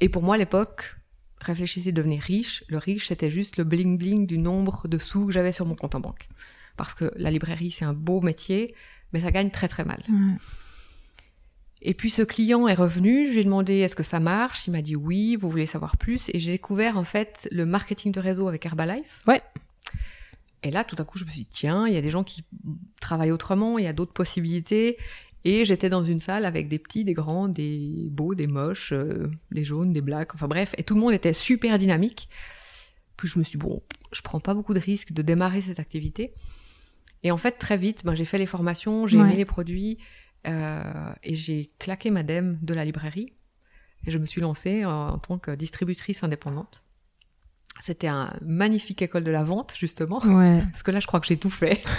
Et 0.00 0.08
pour 0.08 0.24
moi, 0.24 0.34
à 0.34 0.38
l'époque, 0.38 0.96
réfléchissez, 1.44 1.92
devenez 1.92 2.18
riche. 2.18 2.64
Le 2.68 2.78
riche, 2.78 3.08
c'était 3.08 3.30
juste 3.30 3.56
le 3.56 3.64
bling-bling 3.64 4.26
du 4.26 4.38
nombre 4.38 4.88
de 4.88 4.98
sous 4.98 5.26
que 5.26 5.32
j'avais 5.32 5.52
sur 5.52 5.66
mon 5.66 5.74
compte 5.74 5.94
en 5.94 6.00
banque. 6.00 6.28
Parce 6.76 6.94
que 6.94 7.12
la 7.16 7.30
librairie, 7.30 7.70
c'est 7.70 7.84
un 7.84 7.92
beau 7.92 8.20
métier, 8.20 8.74
mais 9.12 9.20
ça 9.20 9.30
gagne 9.30 9.50
très 9.50 9.68
très 9.68 9.84
mal. 9.84 10.02
Et 11.82 11.94
puis 11.94 12.10
ce 12.10 12.22
client 12.22 12.66
est 12.66 12.74
revenu, 12.74 13.26
je 13.26 13.32
lui 13.32 13.40
ai 13.40 13.44
demandé 13.44 13.74
est-ce 13.74 13.94
que 13.94 14.02
ça 14.02 14.18
marche, 14.18 14.66
il 14.66 14.70
m'a 14.70 14.80
dit 14.80 14.96
oui, 14.96 15.36
vous 15.36 15.50
voulez 15.50 15.66
savoir 15.66 15.98
plus, 15.98 16.30
et 16.32 16.38
j'ai 16.38 16.52
découvert 16.52 16.96
en 16.96 17.04
fait 17.04 17.46
le 17.52 17.66
marketing 17.66 18.10
de 18.10 18.20
réseau 18.20 18.48
avec 18.48 18.64
Herbalife. 18.64 19.22
Ouais. 19.26 19.42
Et 20.62 20.70
là, 20.70 20.82
tout 20.82 20.96
à 20.98 21.04
coup, 21.04 21.18
je 21.18 21.24
me 21.24 21.30
suis 21.30 21.40
dit, 21.40 21.48
tiens, 21.50 21.86
il 21.86 21.92
y 21.92 21.98
a 21.98 22.00
des 22.00 22.10
gens 22.10 22.24
qui 22.24 22.42
travaillent 22.98 23.32
autrement, 23.32 23.78
il 23.78 23.84
y 23.84 23.86
a 23.86 23.92
d'autres 23.92 24.14
possibilités. 24.14 24.96
Et 25.44 25.64
j'étais 25.66 25.90
dans 25.90 26.02
une 26.04 26.20
salle 26.20 26.44
avec 26.46 26.68
des 26.68 26.78
petits, 26.78 27.04
des 27.04 27.12
grands, 27.12 27.48
des 27.48 28.06
beaux, 28.10 28.34
des 28.34 28.46
moches, 28.46 28.92
euh, 28.92 29.30
des 29.50 29.62
jaunes, 29.64 29.92
des 29.92 30.00
blacks, 30.00 30.34
enfin 30.34 30.48
bref, 30.48 30.74
et 30.78 30.82
tout 30.84 30.94
le 30.94 31.00
monde 31.00 31.12
était 31.12 31.34
super 31.34 31.78
dynamique. 31.78 32.28
Puis 33.16 33.28
je 33.28 33.38
me 33.38 33.44
suis 33.44 33.58
dit, 33.58 33.64
bon, 33.64 33.82
je 34.12 34.22
prends 34.22 34.40
pas 34.40 34.54
beaucoup 34.54 34.72
de 34.74 34.80
risques 34.80 35.12
de 35.12 35.20
démarrer 35.22 35.60
cette 35.60 35.78
activité. 35.80 36.32
Et 37.22 37.30
en 37.30 37.36
fait, 37.36 37.52
très 37.52 37.76
vite, 37.76 38.04
ben, 38.04 38.14
j'ai 38.14 38.24
fait 38.24 38.38
les 38.38 38.46
formations, 38.46 39.06
j'ai 39.06 39.18
Ouais. 39.18 39.24
aimé 39.24 39.36
les 39.36 39.44
produits, 39.44 39.98
euh, 40.46 41.12
et 41.22 41.34
j'ai 41.34 41.70
claqué 41.78 42.10
ma 42.10 42.22
dème 42.22 42.58
de 42.62 42.72
la 42.74 42.84
librairie. 42.84 43.32
Et 44.06 44.10
je 44.10 44.18
me 44.18 44.26
suis 44.26 44.40
lancée 44.40 44.84
en, 44.84 45.08
en 45.08 45.18
tant 45.18 45.38
que 45.38 45.50
distributrice 45.50 46.22
indépendante. 46.22 46.82
C'était 47.80 48.06
un 48.06 48.32
magnifique 48.40 49.02
école 49.02 49.24
de 49.24 49.30
la 49.30 49.42
vente, 49.42 49.74
justement. 49.76 50.18
Ouais. 50.24 50.62
Parce 50.72 50.82
que 50.82 50.90
là, 50.90 51.00
je 51.00 51.06
crois 51.06 51.20
que 51.20 51.26
j'ai 51.26 51.36
tout 51.36 51.50
fait. 51.50 51.82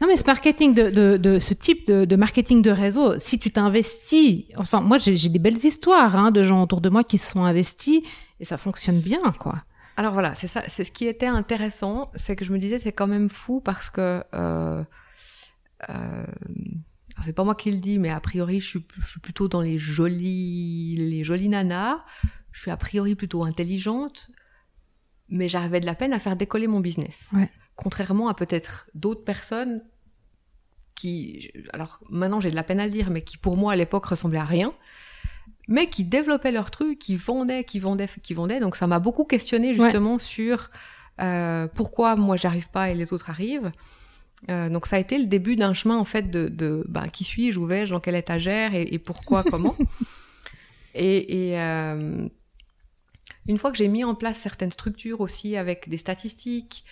Non, 0.00 0.06
mais 0.06 0.16
ce 0.16 0.24
marketing 0.24 0.72
de, 0.72 0.90
de, 0.90 1.16
de 1.16 1.38
ce 1.40 1.52
type 1.52 1.86
de, 1.88 2.04
de 2.04 2.16
marketing 2.16 2.62
de 2.62 2.70
réseau, 2.70 3.18
si 3.18 3.38
tu 3.38 3.50
t'investis, 3.50 4.44
enfin, 4.56 4.80
moi, 4.80 4.98
j'ai 4.98 5.28
des 5.28 5.38
belles 5.38 5.62
histoires 5.62 6.16
hein, 6.16 6.30
de 6.30 6.44
gens 6.44 6.62
autour 6.62 6.80
de 6.80 6.88
moi 6.88 7.04
qui 7.04 7.18
se 7.18 7.32
sont 7.32 7.42
investis 7.44 8.00
et 8.40 8.44
ça 8.44 8.56
fonctionne 8.56 9.00
bien, 9.00 9.20
quoi. 9.38 9.64
Alors 9.96 10.12
voilà, 10.12 10.32
c'est 10.34 10.46
ça. 10.46 10.62
C'est 10.68 10.84
ce 10.84 10.92
qui 10.92 11.06
était 11.06 11.26
intéressant, 11.26 12.10
c'est 12.14 12.36
que 12.36 12.44
je 12.44 12.52
me 12.52 12.58
disais, 12.58 12.78
c'est 12.78 12.92
quand 12.92 13.08
même 13.08 13.28
fou 13.28 13.60
parce 13.60 13.90
que 13.90 14.22
euh, 14.32 14.84
euh, 15.90 16.26
c'est 17.24 17.32
pas 17.32 17.44
moi 17.44 17.56
qui 17.56 17.72
le 17.72 17.78
dis, 17.78 17.98
mais 17.98 18.10
a 18.10 18.20
priori, 18.20 18.60
je 18.60 18.66
suis, 18.68 18.86
je 18.98 19.08
suis 19.08 19.20
plutôt 19.20 19.48
dans 19.48 19.60
les 19.60 19.78
jolies, 19.78 20.94
les 20.96 21.24
jolies 21.24 21.48
nanas. 21.48 21.98
Je 22.52 22.60
suis 22.60 22.70
a 22.70 22.76
priori 22.76 23.16
plutôt 23.16 23.44
intelligente, 23.44 24.30
mais 25.28 25.48
j'avais 25.48 25.80
de 25.80 25.86
la 25.86 25.94
peine 25.94 26.12
à 26.12 26.18
faire 26.18 26.36
décoller 26.36 26.66
mon 26.66 26.80
business. 26.80 27.28
Ouais. 27.32 27.50
Contrairement 27.76 28.28
à 28.28 28.34
peut-être 28.34 28.88
d'autres 28.94 29.24
personnes 29.24 29.82
qui, 30.94 31.52
alors 31.72 32.00
maintenant 32.10 32.40
j'ai 32.40 32.50
de 32.50 32.56
la 32.56 32.64
peine 32.64 32.80
à 32.80 32.86
le 32.86 32.90
dire, 32.90 33.10
mais 33.10 33.22
qui 33.22 33.36
pour 33.36 33.56
moi 33.56 33.72
à 33.72 33.76
l'époque 33.76 34.06
ressemblait 34.06 34.38
à 34.38 34.44
rien, 34.44 34.74
mais 35.68 35.88
qui 35.88 36.02
développaient 36.02 36.50
leur 36.50 36.70
truc, 36.70 36.98
qui 36.98 37.16
vendaient, 37.16 37.62
qui 37.62 37.78
vendaient, 37.78 38.08
qui 38.22 38.34
vendaient. 38.34 38.58
Donc 38.58 38.74
ça 38.74 38.86
m'a 38.86 38.98
beaucoup 38.98 39.24
questionné 39.24 39.74
justement 39.74 40.18
sur 40.18 40.70
euh, 41.20 41.68
pourquoi 41.74 42.16
moi 42.16 42.36
j'arrive 42.36 42.68
pas 42.70 42.90
et 42.90 42.94
les 42.94 43.12
autres 43.12 43.30
arrivent. 43.30 43.70
Euh, 44.50 44.68
donc 44.68 44.86
ça 44.86 44.96
a 44.96 44.98
été 44.98 45.18
le 45.18 45.26
début 45.26 45.56
d'un 45.56 45.74
chemin 45.74 45.96
en 45.96 46.04
fait 46.04 46.30
de, 46.30 46.48
de 46.48 46.84
bah, 46.88 47.08
qui 47.08 47.24
suis-je, 47.24 47.58
où 47.58 47.66
vais-je, 47.66 47.92
dans 47.92 48.00
quelle 48.00 48.14
étagère 48.14 48.74
et, 48.74 48.82
et 48.82 48.98
pourquoi, 48.98 49.42
comment. 49.50 49.76
Et, 50.94 51.50
et 51.50 51.60
euh, 51.60 52.28
une 53.48 53.58
fois 53.58 53.70
que 53.70 53.76
j'ai 53.76 53.88
mis 53.88 54.04
en 54.04 54.14
place 54.14 54.38
certaines 54.38 54.70
structures 54.70 55.20
aussi 55.20 55.56
avec 55.56 55.88
des 55.88 55.98
statistiques, 55.98 56.84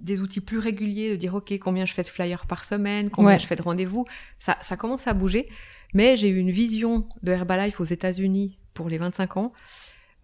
des 0.00 0.22
outils 0.22 0.40
plus 0.40 0.58
réguliers, 0.58 1.10
de 1.10 1.16
dire 1.16 1.34
ok 1.34 1.58
combien 1.58 1.84
je 1.84 1.92
fais 1.92 2.04
de 2.04 2.08
flyers 2.08 2.46
par 2.46 2.64
semaine, 2.64 3.10
combien 3.10 3.36
je 3.36 3.46
fais 3.46 3.56
de 3.56 3.62
rendez-vous, 3.62 4.06
ça, 4.38 4.56
ça 4.62 4.76
commence 4.76 5.06
à 5.06 5.14
bouger. 5.14 5.48
Mais 5.94 6.16
j'ai 6.16 6.28
eu 6.28 6.38
une 6.38 6.50
vision 6.50 7.08
de 7.22 7.32
Herbalife 7.32 7.80
aux 7.80 7.84
États-Unis 7.84 8.58
pour 8.74 8.88
les 8.88 8.98
25 8.98 9.36
ans 9.36 9.52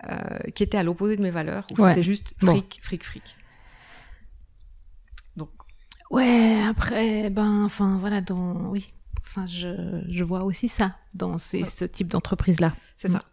euh, 0.09 0.39
qui 0.55 0.63
était 0.63 0.77
à 0.79 0.83
l'opposé 0.83 1.17
de 1.17 1.23
mes 1.23 1.31
valeurs, 1.31 1.67
où 1.73 1.87
c'était 1.87 2.03
juste 2.03 2.35
fric, 2.39 2.81
fric, 2.83 3.03
fric. 3.03 3.37
Donc. 5.37 5.51
Ouais, 6.11 6.61
après, 6.69 7.31
ben, 7.31 7.65
enfin, 7.65 7.97
voilà, 7.99 8.21
dans, 8.21 8.67
oui, 8.67 8.87
enfin, 9.21 9.47
je, 9.47 10.05
je 10.09 10.23
vois 10.23 10.45
aussi 10.45 10.69
ça 10.69 10.97
dans 11.15 11.39
ces, 11.39 11.65
ce 11.65 11.85
type 11.85 12.09
d'entreprise-là. 12.09 12.75
C'est 12.99 13.09
ça. 13.09 13.25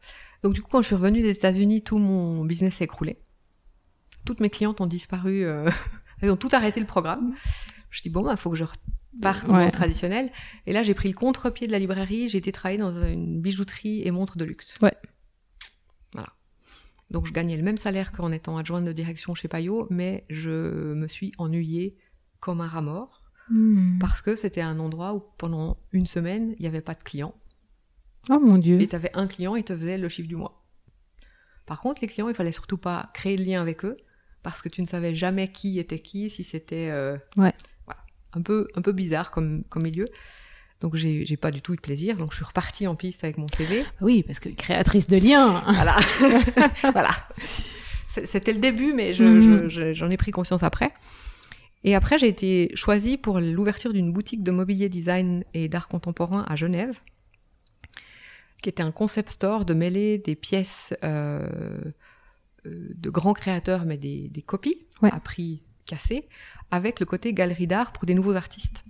Donc, 0.43 0.53
du 0.53 0.61
coup, 0.61 0.69
quand 0.71 0.81
je 0.81 0.87
suis 0.87 0.95
revenue 0.95 1.21
des 1.21 1.31
États-Unis, 1.31 1.83
tout 1.83 1.97
mon 1.97 2.45
business 2.45 2.75
s'est 2.75 2.85
écroulé. 2.85 3.19
Toutes 4.25 4.39
mes 4.39 4.49
clientes 4.49 4.81
ont 4.81 4.87
disparu, 4.87 5.43
euh, 5.43 5.69
elles 6.21 6.31
ont 6.31 6.37
tout 6.37 6.49
arrêté 6.51 6.79
le 6.79 6.85
programme. 6.85 7.33
Je 7.89 8.01
dis, 8.01 8.09
bon, 8.09 8.21
il 8.21 8.25
bah, 8.25 8.37
faut 8.37 8.49
que 8.49 8.57
je 8.57 8.63
reparte 8.63 9.47
dans 9.47 9.57
le 9.57 9.71
traditionnel. 9.71 10.31
Et 10.65 10.73
là, 10.73 10.83
j'ai 10.83 10.93
pris 10.93 11.09
le 11.09 11.15
contre-pied 11.15 11.67
de 11.67 11.71
la 11.71 11.79
librairie, 11.79 12.29
j'ai 12.29 12.37
été 12.37 12.51
travailler 12.51 12.79
dans 12.79 13.03
une 13.03 13.41
bijouterie 13.41 14.01
et 14.05 14.11
montre 14.11 14.37
de 14.37 14.45
luxe. 14.45 14.73
Ouais. 14.81 14.93
Donc 17.11 17.27
je 17.27 17.33
gagnais 17.33 17.57
le 17.57 17.63
même 17.63 17.77
salaire 17.77 18.13
qu'en 18.13 18.31
étant 18.31 18.57
adjointe 18.57 18.85
de 18.85 18.93
direction 18.93 19.35
chez 19.35 19.49
Payot, 19.49 19.87
mais 19.89 20.25
je 20.29 20.93
me 20.93 21.07
suis 21.07 21.33
ennuyée 21.37 21.97
comme 22.39 22.61
un 22.61 22.67
rat 22.67 22.81
mort 22.81 23.21
hmm. 23.49 23.99
parce 23.99 24.21
que 24.21 24.35
c'était 24.35 24.61
un 24.61 24.79
endroit 24.79 25.13
où 25.13 25.21
pendant 25.37 25.77
une 25.91 26.07
semaine, 26.07 26.55
il 26.57 26.61
n'y 26.61 26.67
avait 26.67 26.81
pas 26.81 26.95
de 26.95 27.03
clients. 27.03 27.35
Oh 28.29 28.39
mon 28.39 28.57
dieu. 28.57 28.79
Et 28.81 28.87
tu 28.87 28.95
avais 28.95 29.11
un 29.13 29.27
client, 29.27 29.55
il 29.55 29.63
te 29.63 29.75
faisait 29.75 29.97
le 29.97 30.09
chiffre 30.09 30.27
du 30.27 30.35
mois. 30.35 30.63
Par 31.65 31.79
contre, 31.79 32.01
les 32.01 32.07
clients, 32.07 32.29
il 32.29 32.35
fallait 32.35 32.51
surtout 32.51 32.77
pas 32.77 33.09
créer 33.13 33.35
de 33.35 33.43
lien 33.43 33.61
avec 33.61 33.85
eux 33.85 33.97
parce 34.43 34.61
que 34.61 34.69
tu 34.69 34.81
ne 34.81 34.87
savais 34.87 35.15
jamais 35.15 35.47
qui 35.47 35.79
était 35.79 35.99
qui, 35.99 36.29
si 36.29 36.43
c'était 36.43 36.89
euh, 36.89 37.17
ouais. 37.37 37.53
voilà, 37.85 38.01
un 38.33 38.41
peu 38.41 38.67
un 38.75 38.81
peu 38.81 38.91
bizarre 38.91 39.31
comme 39.31 39.63
comme 39.69 39.83
milieu. 39.83 40.05
Donc 40.81 40.95
j'ai, 40.95 41.37
pas 41.37 41.51
du 41.51 41.61
tout 41.61 41.73
eu 41.73 41.75
de 41.75 41.81
plaisir. 41.81 42.17
Donc 42.17 42.31
je 42.31 42.37
suis 42.37 42.45
repartie 42.45 42.87
en 42.87 42.95
piste 42.95 43.23
avec 43.23 43.37
mon 43.37 43.47
CV. 43.47 43.85
Oui, 44.01 44.23
parce 44.23 44.39
que 44.39 44.49
créatrice 44.49 45.07
de 45.07 45.17
liens. 45.17 45.63
voilà, 45.67 45.99
voilà. 46.91 47.11
C'était 48.07 48.51
le 48.51 48.59
début, 48.59 48.91
mais 48.91 49.13
mhm. 49.17 49.69
je, 49.69 49.93
j'en 49.93 50.09
ai 50.09 50.17
pris 50.17 50.31
conscience 50.31 50.63
après. 50.63 50.91
Et 51.83 51.95
après, 51.95 52.17
j'ai 52.17 52.27
été 52.27 52.71
choisie 52.75 53.17
pour 53.17 53.39
l'ouverture 53.39 53.93
d'une 53.93 54.11
boutique 54.11 54.43
de 54.43 54.51
mobilier 54.51 54.89
design 54.89 55.43
et 55.53 55.67
d'art 55.67 55.87
contemporain 55.87 56.45
à 56.47 56.55
Genève, 56.55 56.99
qui 58.61 58.69
était 58.69 58.83
un 58.83 58.91
concept 58.91 59.29
store 59.29 59.65
de 59.65 59.73
mêler 59.73 60.17
des 60.17 60.35
pièces 60.35 60.93
euh, 61.03 61.47
euh 62.65 62.87
de 62.95 63.09
grands 63.09 63.33
créateurs, 63.33 63.85
mais 63.85 63.97
des, 63.97 64.29
des 64.29 64.41
copies 64.41 64.85
à 65.01 65.19
prix 65.19 65.63
cassé, 65.85 66.27
avec 66.69 66.99
le 66.99 67.05
côté 67.05 67.33
galerie 67.33 67.67
d'art 67.67 67.91
pour 67.91 68.05
des 68.05 68.13
nouveaux 68.13 68.35
artistes. 68.35 68.85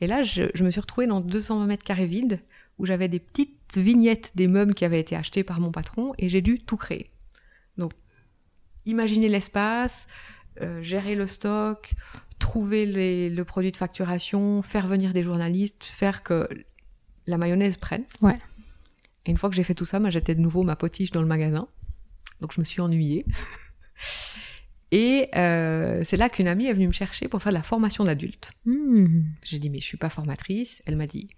Et 0.00 0.06
là, 0.06 0.22
je, 0.22 0.64
me 0.64 0.70
suis 0.70 0.80
retrouvée 0.80 1.06
dans 1.06 1.20
220 1.20 1.66
mètres 1.66 1.84
carrés 1.84 2.06
vides, 2.06 2.40
où 2.78 2.86
j'avais 2.86 3.06
des 3.06 3.20
petites 3.20 3.76
vignettes 3.76 4.32
des 4.34 4.48
meubles 4.48 4.74
qui 4.74 4.84
avaient 4.84 4.98
été 4.98 5.14
achetés 5.14 5.44
par 5.44 5.60
mon 5.60 5.70
patron, 5.70 6.12
et 6.18 6.28
j'ai 6.28 6.40
dû 6.40 6.58
tout 6.58 6.76
créer. 6.76 7.10
Donc, 7.78 7.92
imaginer 8.84 9.28
l'espace, 9.28 10.08
euh, 10.60 10.82
gérer 10.82 11.14
le 11.14 11.28
stock, 11.28 11.92
trouver 12.40 12.86
le 13.30 13.42
produit 13.44 13.70
de 13.70 13.76
facturation, 13.76 14.62
faire 14.62 14.88
venir 14.88 15.12
des 15.12 15.22
journalistes, 15.22 15.84
faire 15.84 16.24
que 16.24 16.48
la 17.28 17.38
mayonnaise 17.38 17.76
prenne. 17.76 18.04
Ouais. 18.20 18.38
Et 19.26 19.30
une 19.30 19.36
fois 19.36 19.50
que 19.50 19.56
j'ai 19.56 19.62
fait 19.62 19.74
tout 19.74 19.84
ça, 19.84 20.00
moi 20.00 20.10
j'étais 20.10 20.34
de 20.34 20.40
nouveau 20.40 20.62
ma 20.62 20.76
potiche 20.76 21.10
dans 21.10 21.22
le 21.22 21.28
magasin. 21.28 21.68
Donc 22.40 22.52
je 22.52 22.60
me 22.60 22.64
suis 22.64 22.80
ennuyée. 22.80 23.24
Et 24.90 25.30
euh, 25.36 26.02
c'est 26.04 26.18
là 26.18 26.28
qu'une 26.28 26.48
amie 26.48 26.66
est 26.66 26.72
venue 26.74 26.88
me 26.88 26.92
chercher 26.92 27.26
pour 27.26 27.40
faire 27.40 27.52
de 27.52 27.56
la 27.56 27.62
formation 27.62 28.04
d'adulte. 28.04 28.52
Hmm. 28.66 29.22
J'ai 29.42 29.58
dit 29.58 29.70
mais 29.70 29.80
je 29.80 29.86
suis 29.86 29.96
pas 29.96 30.10
formatrice. 30.10 30.82
Elle 30.84 30.96
m'a 30.96 31.06
dit 31.06 31.28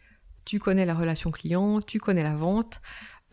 tu 0.45 0.59
connais 0.59 0.85
la 0.85 0.95
relation 0.95 1.31
client, 1.31 1.81
tu 1.81 2.01
connais 2.01 2.23
la 2.23 2.35
vente. 2.35 2.81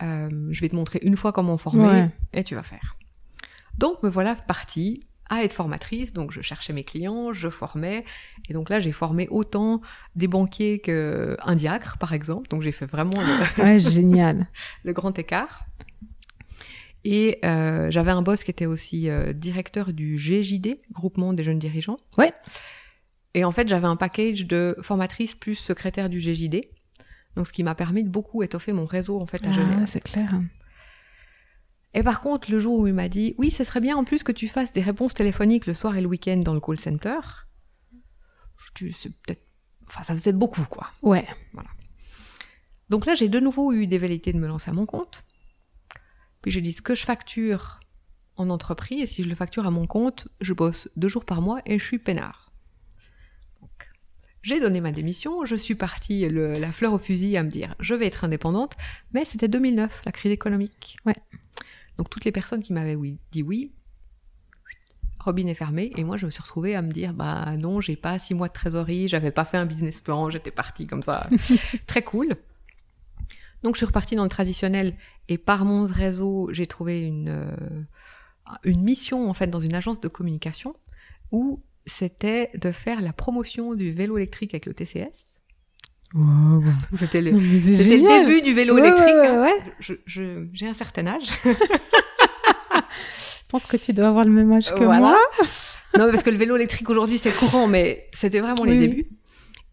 Euh, 0.02 0.48
je 0.50 0.60
vais 0.60 0.68
te 0.68 0.76
montrer 0.76 1.00
une 1.02 1.16
fois 1.16 1.32
comment 1.32 1.58
former 1.58 2.08
et 2.32 2.44
tu 2.44 2.54
vas 2.54 2.62
faire. 2.62 2.96
Donc 3.78 4.02
me 4.02 4.08
voilà 4.08 4.34
partie 4.34 5.00
à 5.32 5.44
être 5.44 5.52
formatrice. 5.52 6.12
Donc 6.12 6.32
je 6.32 6.40
cherchais 6.40 6.72
mes 6.72 6.84
clients, 6.84 7.32
je 7.32 7.48
formais. 7.48 8.04
Et 8.48 8.52
donc 8.52 8.68
là 8.68 8.80
j'ai 8.80 8.92
formé 8.92 9.28
autant 9.30 9.80
des 10.14 10.28
banquiers 10.28 10.78
qu'un 10.78 11.54
diacre 11.54 11.98
par 11.98 12.12
exemple. 12.12 12.48
Donc 12.48 12.62
j'ai 12.62 12.72
fait 12.72 12.86
vraiment 12.86 13.22
ouais, 13.58 13.80
génial. 13.80 14.46
le 14.84 14.92
grand 14.92 15.18
écart. 15.18 15.66
Et 17.04 17.38
euh, 17.44 17.90
j'avais 17.90 18.12
un 18.12 18.22
boss 18.22 18.44
qui 18.44 18.50
était 18.50 18.66
aussi 18.66 19.10
euh, 19.10 19.32
directeur 19.32 19.92
du 19.92 20.16
GJD, 20.16 20.78
groupement 20.92 21.32
des 21.32 21.42
jeunes 21.42 21.58
dirigeants. 21.58 21.98
Ouais. 22.16 22.32
Et 23.34 23.44
en 23.44 23.50
fait, 23.50 23.68
j'avais 23.68 23.86
un 23.86 23.96
package 23.96 24.46
de 24.46 24.76
formatrice 24.82 25.34
plus 25.34 25.56
secrétaire 25.56 26.08
du 26.08 26.20
GJD. 26.20 26.60
Donc, 27.34 27.46
ce 27.46 27.52
qui 27.52 27.64
m'a 27.64 27.74
permis 27.74 28.04
de 28.04 28.08
beaucoup 28.08 28.42
étoffer 28.42 28.72
mon 28.72 28.84
réseau, 28.84 29.20
en 29.20 29.26
fait, 29.26 29.44
à 29.46 29.48
ah, 29.50 29.54
Genève. 29.54 29.82
c'est 29.86 30.02
clair. 30.02 30.38
Et 31.94 32.02
par 32.02 32.20
contre, 32.20 32.50
le 32.50 32.58
jour 32.58 32.78
où 32.78 32.86
il 32.86 32.94
m'a 32.94 33.08
dit, 33.08 33.34
oui, 33.38 33.50
ce 33.50 33.64
serait 33.64 33.80
bien 33.80 33.96
en 33.96 34.04
plus 34.04 34.22
que 34.22 34.32
tu 34.32 34.48
fasses 34.48 34.72
des 34.72 34.80
réponses 34.80 35.14
téléphoniques 35.14 35.66
le 35.66 35.74
soir 35.74 35.96
et 35.96 36.00
le 36.00 36.06
week-end 36.06 36.38
dans 36.38 36.54
le 36.54 36.60
call 36.60 36.80
center, 36.80 37.20
je 38.76 38.88
c'est 38.92 39.10
peut-être, 39.10 39.42
enfin, 39.88 40.02
ça 40.02 40.14
faisait 40.14 40.32
beaucoup, 40.32 40.64
quoi. 40.70 40.88
Ouais. 41.02 41.26
Voilà. 41.52 41.68
Donc 42.88 43.06
là, 43.06 43.14
j'ai 43.14 43.28
de 43.28 43.40
nouveau 43.40 43.72
eu 43.72 43.86
des 43.86 43.98
velléités 43.98 44.32
de 44.32 44.38
me 44.38 44.46
lancer 44.46 44.70
à 44.70 44.74
mon 44.74 44.86
compte. 44.86 45.24
Puis 46.40 46.50
j'ai 46.50 46.60
dit 46.60 46.72
ce 46.72 46.82
que 46.82 46.94
je 46.94 47.04
facture 47.04 47.80
en 48.36 48.50
entreprise, 48.50 49.02
et 49.02 49.06
si 49.06 49.22
je 49.22 49.28
le 49.28 49.34
facture 49.34 49.66
à 49.66 49.70
mon 49.70 49.86
compte, 49.86 50.28
je 50.40 50.54
bosse 50.54 50.88
deux 50.96 51.08
jours 51.08 51.24
par 51.24 51.42
mois 51.42 51.60
et 51.66 51.78
je 51.78 51.84
suis 51.84 51.98
peinard. 51.98 52.52
J'ai 54.42 54.58
donné 54.58 54.80
ma 54.80 54.90
démission, 54.90 55.44
je 55.44 55.54
suis 55.54 55.76
partie 55.76 56.28
la 56.28 56.72
fleur 56.72 56.92
au 56.92 56.98
fusil 56.98 57.36
à 57.36 57.44
me 57.44 57.48
dire 57.48 57.76
je 57.78 57.94
vais 57.94 58.06
être 58.06 58.24
indépendante, 58.24 58.76
mais 59.12 59.24
c'était 59.24 59.46
2009, 59.46 60.02
la 60.04 60.10
crise 60.10 60.32
économique. 60.32 60.96
Ouais. 61.06 61.14
Donc 61.98 62.10
toutes 62.10 62.24
les 62.24 62.32
personnes 62.32 62.62
qui 62.62 62.72
m'avaient 62.72 62.94
oui, 62.94 63.18
dit 63.30 63.42
oui, 63.42 63.72
robinet 65.18 65.54
fermé, 65.54 65.92
et 65.96 66.04
moi 66.04 66.16
je 66.16 66.26
me 66.26 66.30
suis 66.30 66.42
retrouvée 66.42 66.74
à 66.74 66.82
me 66.82 66.92
dire 66.92 67.12
bah 67.12 67.56
non, 67.56 67.80
j'ai 67.80 67.96
pas 67.96 68.18
six 68.18 68.34
mois 68.34 68.48
de 68.48 68.52
trésorerie, 68.52 69.08
j'avais 69.08 69.30
pas 69.30 69.44
fait 69.44 69.56
un 69.56 69.66
business 69.66 70.00
plan, 70.00 70.30
j'étais 70.30 70.50
partie 70.50 70.86
comme 70.86 71.02
ça, 71.02 71.28
très 71.86 72.02
cool. 72.02 72.36
Donc 73.62 73.76
je 73.76 73.78
suis 73.78 73.86
repartie 73.86 74.16
dans 74.16 74.24
le 74.24 74.28
traditionnel 74.28 74.96
et 75.28 75.38
par 75.38 75.64
mon 75.64 75.84
réseau, 75.84 76.48
j'ai 76.52 76.66
trouvé 76.66 77.02
une, 77.02 77.28
euh, 77.28 77.56
une 78.64 78.82
mission 78.82 79.30
en 79.30 79.34
fait 79.34 79.46
dans 79.46 79.60
une 79.60 79.74
agence 79.74 80.00
de 80.00 80.08
communication 80.08 80.74
où 81.30 81.62
c'était 81.86 82.50
de 82.54 82.72
faire 82.72 83.00
la 83.00 83.12
promotion 83.12 83.74
du 83.74 83.92
vélo 83.92 84.18
électrique 84.18 84.54
avec 84.54 84.66
le 84.66 84.74
TCS. 84.74 85.40
C'était 86.96 87.22
le, 87.22 87.30
le, 87.30 88.24
début 88.24 88.42
du 88.42 88.54
vélo 88.54 88.78
électrique. 88.78 89.08
Hein. 89.08 89.52
J'ai 90.06 90.66
un 90.66 90.74
certain 90.74 91.06
âge. 91.06 91.28
Je 91.44 93.48
pense 93.48 93.66
que 93.66 93.76
tu 93.76 93.92
dois 93.92 94.08
avoir 94.08 94.24
le 94.24 94.30
même 94.30 94.52
âge 94.52 94.74
que 94.74 94.84
moi. 94.84 95.18
non, 95.98 96.10
parce 96.10 96.22
que 96.22 96.30
le 96.30 96.36
vélo 96.36 96.56
électrique 96.56 96.88
aujourd'hui 96.88 97.18
c'est 97.18 97.32
courant, 97.32 97.66
mais 97.66 98.06
c'était 98.14 98.40
vraiment 98.40 98.64
les 98.64 98.78
débuts. 98.78 99.08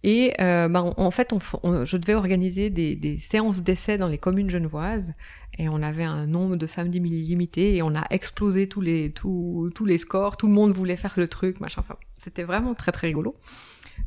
Et 0.04 0.34
euh, 0.40 0.70
bah, 0.70 0.94
en 0.96 1.12
fait, 1.12 1.34
on, 1.34 1.86
je 1.86 1.98
devais 1.98 2.14
organiser 2.14 2.70
des, 2.70 2.96
des 2.96 3.18
séances 3.18 3.62
d'essai 3.62 3.98
dans 3.98 4.08
les 4.08 4.18
communes 4.18 4.50
genevoises. 4.50 5.14
Et 5.58 5.68
on 5.68 5.84
avait 5.84 6.06
un 6.06 6.26
nombre 6.26 6.56
de 6.56 6.68
samedis 6.68 7.00
limité 7.00 7.76
et 7.76 7.82
on 7.82 7.94
a 7.94 8.06
explosé 8.12 8.70
tous 8.70 8.80
les, 8.80 9.12
tous, 9.12 9.70
tous 9.76 9.86
les 9.86 9.98
scores. 9.98 10.38
Tout 10.38 10.48
le 10.48 10.54
monde 10.54 10.72
voulait 10.72 10.96
faire 10.96 11.16
le 11.18 11.28
truc, 11.28 11.60
machin. 11.60 11.82
Enfin, 11.82 11.98
c'était 12.18 12.44
vraiment 12.44 12.74
très 12.74 12.94
très 12.94 13.08
rigolo. 13.08 13.36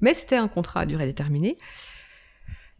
Mais 0.00 0.14
c'était 0.14 0.36
un 0.36 0.48
contrat 0.48 0.80
à 0.80 0.86
durée 0.86 1.04
déterminée. 1.04 1.58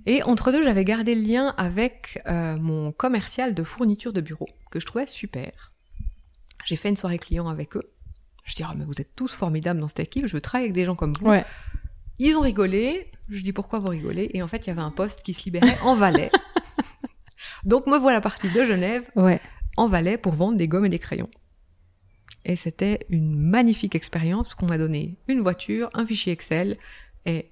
Et 0.06 0.23
entre 0.23 0.52
deux, 0.52 0.62
j'avais 0.62 0.85
gardé 0.85 1.14
le 1.14 1.23
lien 1.23 1.54
avec 1.56 2.21
euh, 2.26 2.56
mon 2.56 2.92
commercial 2.92 3.54
de 3.54 3.62
fourniture 3.62 4.12
de 4.12 4.21
bureau, 4.21 4.49
que 4.71 4.80
je 4.80 4.87
trouvais 4.87 5.06
super. 5.06 5.73
J'ai 6.64 6.76
fait 6.76 6.88
une 6.88 6.97
soirée 6.97 7.18
client 7.18 7.49
avec 7.49 7.76
eux. 7.76 7.92
Je 8.44 8.54
dis, 8.54 8.62
oh, 8.68 8.73
mais 8.76 8.85
vous 8.85 9.00
êtes 9.00 9.14
tous 9.14 9.32
formidables 9.32 9.78
dans 9.78 9.88
cette 9.88 10.00
équipe, 10.00 10.26
je 10.26 10.32
veux 10.32 10.40
travailler 10.40 10.66
avec 10.66 10.75
des 10.75 10.85
gens 10.85 10.97
comme 10.97 11.12
vous. 11.12 11.28
Ouais. 11.28 11.44
Ils 12.18 12.37
ont 12.37 12.40
rigolé. 12.40 13.11
Je 13.28 13.40
dis 13.40 13.52
pourquoi 13.52 13.78
vous 13.78 13.88
rigolez? 13.88 14.30
Et 14.35 14.42
en 14.42 14.49
fait, 14.49 14.66
il 14.66 14.71
y 14.71 14.71
avait 14.71 14.82
un 14.82 14.90
poste 14.90 15.23
qui 15.23 15.35
se 15.35 15.44
libérait 15.44 15.78
en 15.82 15.94
Valais. 15.94 16.30
Donc 17.64 17.87
me 17.87 17.97
voilà 17.97 18.21
partie 18.21 18.50
de 18.50 18.64
Genève 18.64 19.09
ouais. 19.14 19.40
en 19.76 19.87
Valais 19.88 20.18
pour 20.18 20.35
vendre 20.35 20.56
des 20.56 20.68
gommes 20.68 20.85
et 20.87 20.88
des 20.88 20.99
crayons. 20.99 21.30
Et 22.44 22.56
c'était 22.56 23.06
une 23.09 23.37
magnifique 23.37 23.94
expérience 23.94 24.49
parce 24.49 24.56
qu'on 24.56 24.66
m'a 24.66 24.78
donné 24.78 25.16
une 25.28 25.40
voiture, 25.40 25.88
un 25.94 26.04
fichier 26.04 26.32
Excel 26.32 26.76
et 27.25 27.51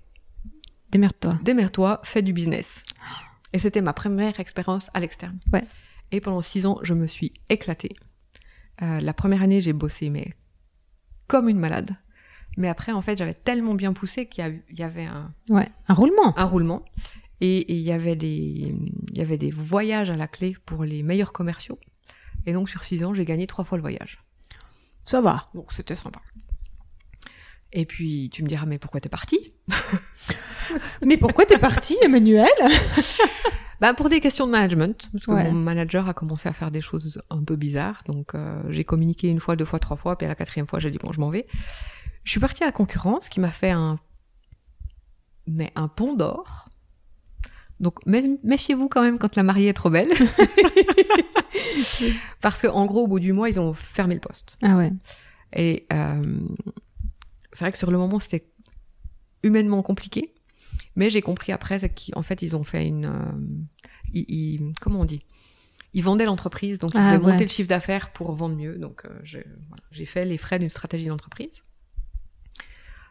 démerde-toi. 0.90 1.38
Démerde-toi, 1.42 2.00
fais 2.04 2.22
du 2.22 2.32
business. 2.32 2.82
Et 3.52 3.58
c'était 3.58 3.82
ma 3.82 3.92
première 3.92 4.38
expérience 4.40 4.90
à 4.94 5.00
l'externe. 5.00 5.38
Ouais. 5.52 5.64
Et 6.12 6.20
pendant 6.20 6.42
six 6.42 6.66
ans, 6.66 6.78
je 6.82 6.94
me 6.94 7.06
suis 7.06 7.32
éclatée. 7.48 7.96
Euh, 8.82 9.00
la 9.00 9.12
première 9.12 9.42
année, 9.42 9.60
j'ai 9.60 9.72
bossé, 9.72 10.10
mais 10.10 10.30
comme 11.26 11.48
une 11.48 11.58
malade. 11.58 11.96
Mais 12.56 12.68
après, 12.68 12.92
en 12.92 13.02
fait, 13.02 13.16
j'avais 13.16 13.34
tellement 13.34 13.74
bien 13.74 13.92
poussé 13.92 14.26
qu'il 14.26 14.62
y, 14.70 14.82
avait 14.82 15.04
un, 15.04 15.32
ouais, 15.48 15.68
un 15.88 15.94
roulement. 15.94 16.36
Un 16.36 16.44
roulement. 16.44 16.84
Et, 17.40 17.72
il, 17.72 17.80
y 17.80 17.92
avait 17.92 18.16
des, 18.16 18.28
il 18.28 19.18
y 19.18 19.20
avait 19.20 19.38
des 19.38 19.50
voyages 19.50 20.10
à 20.10 20.16
la 20.16 20.26
clé 20.26 20.56
pour 20.66 20.84
les 20.84 21.02
meilleurs 21.02 21.32
commerciaux. 21.32 21.78
Et 22.46 22.52
donc, 22.52 22.68
sur 22.68 22.82
six 22.84 23.04
ans, 23.04 23.14
j'ai 23.14 23.24
gagné 23.24 23.46
trois 23.46 23.64
fois 23.64 23.78
le 23.78 23.82
voyage. 23.82 24.22
Ça 25.04 25.20
va. 25.20 25.48
Donc, 25.54 25.72
c'était 25.72 25.94
sympa. 25.94 26.20
Et 27.72 27.86
puis, 27.86 28.30
tu 28.30 28.42
me 28.42 28.48
diras, 28.48 28.66
mais 28.66 28.78
pourquoi 28.78 29.00
t'es 29.00 29.08
parti 29.08 29.54
Mais 31.04 31.16
pourquoi 31.16 31.46
t'es 31.46 31.58
parti, 31.58 31.96
Emmanuel? 32.02 32.48
Bah, 33.80 33.94
Pour 33.94 34.10
des 34.10 34.20
questions 34.20 34.46
de 34.46 34.52
management, 34.52 35.08
parce 35.10 35.24
que 35.24 35.30
mon 35.30 35.52
manager 35.52 36.06
a 36.06 36.12
commencé 36.12 36.50
à 36.50 36.52
faire 36.52 36.70
des 36.70 36.82
choses 36.82 37.22
un 37.30 37.42
peu 37.42 37.56
bizarres. 37.56 38.02
Donc, 38.06 38.34
euh, 38.34 38.62
j'ai 38.68 38.84
communiqué 38.84 39.28
une 39.28 39.40
fois, 39.40 39.56
deux 39.56 39.64
fois, 39.64 39.78
trois 39.78 39.96
fois, 39.96 40.18
puis 40.18 40.26
à 40.26 40.28
la 40.28 40.34
quatrième 40.34 40.66
fois, 40.66 40.80
j'ai 40.80 40.90
dit, 40.90 40.98
bon, 40.98 41.12
je 41.12 41.20
m'en 41.20 41.30
vais. 41.30 41.46
Je 42.22 42.30
suis 42.30 42.40
partie 42.40 42.62
à 42.62 42.66
la 42.66 42.72
concurrence, 42.72 43.30
qui 43.30 43.40
m'a 43.40 43.48
fait 43.48 43.70
un... 43.70 43.98
Mais 45.46 45.72
un 45.76 45.88
pont 45.88 46.14
d'or. 46.14 46.68
Donc, 47.80 48.04
méfiez-vous 48.04 48.90
quand 48.90 49.00
même 49.00 49.18
quand 49.18 49.34
la 49.36 49.42
mariée 49.42 49.68
est 49.68 49.72
trop 49.72 49.88
belle. 49.88 50.10
Parce 52.42 52.60
que, 52.60 52.66
en 52.66 52.84
gros, 52.84 53.04
au 53.04 53.06
bout 53.06 53.20
du 53.20 53.32
mois, 53.32 53.48
ils 53.48 53.58
ont 53.58 53.72
fermé 53.72 54.14
le 54.14 54.20
poste. 54.20 54.58
Ah 54.62 54.76
ouais. 54.76 54.92
Et 55.56 55.86
euh, 55.90 56.38
c'est 57.52 57.64
vrai 57.64 57.72
que 57.72 57.78
sur 57.78 57.90
le 57.90 57.96
moment, 57.96 58.18
c'était 58.18 58.46
humainement 59.42 59.82
compliqué. 59.82 60.34
Mais 60.96 61.10
j'ai 61.10 61.22
compris 61.22 61.52
après 61.52 61.78
qu'en 61.90 62.22
fait, 62.22 62.42
ils 62.42 62.56
ont 62.56 62.64
fait 62.64 62.86
une. 62.86 63.06
Euh, 63.06 64.72
comment 64.80 65.00
on 65.00 65.04
dit? 65.04 65.22
Ils 65.92 66.04
vendaient 66.04 66.26
l'entreprise, 66.26 66.78
donc 66.78 66.92
ils 66.94 67.00
ah, 67.00 67.18
monter 67.18 67.42
le 67.42 67.48
chiffre 67.48 67.68
d'affaires 67.68 68.12
pour 68.12 68.32
vendre 68.34 68.56
mieux. 68.56 68.76
Donc 68.76 69.04
euh, 69.04 69.42
j'ai 69.90 70.06
fait 70.06 70.24
les 70.24 70.38
frais 70.38 70.58
d'une 70.58 70.68
stratégie 70.68 71.06
d'entreprise. 71.06 71.62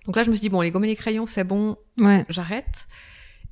Donc 0.06 0.16
là, 0.16 0.24
je 0.24 0.30
me 0.30 0.36
suis 0.36 0.42
dit, 0.42 0.50
bon, 0.50 0.62
les 0.62 0.72
gommes 0.72 0.86
et 0.86 0.88
les 0.88 0.96
crayons, 0.96 1.28
c'est 1.28 1.44
bon, 1.44 1.78
ouais. 1.98 2.26
j'arrête. 2.30 2.88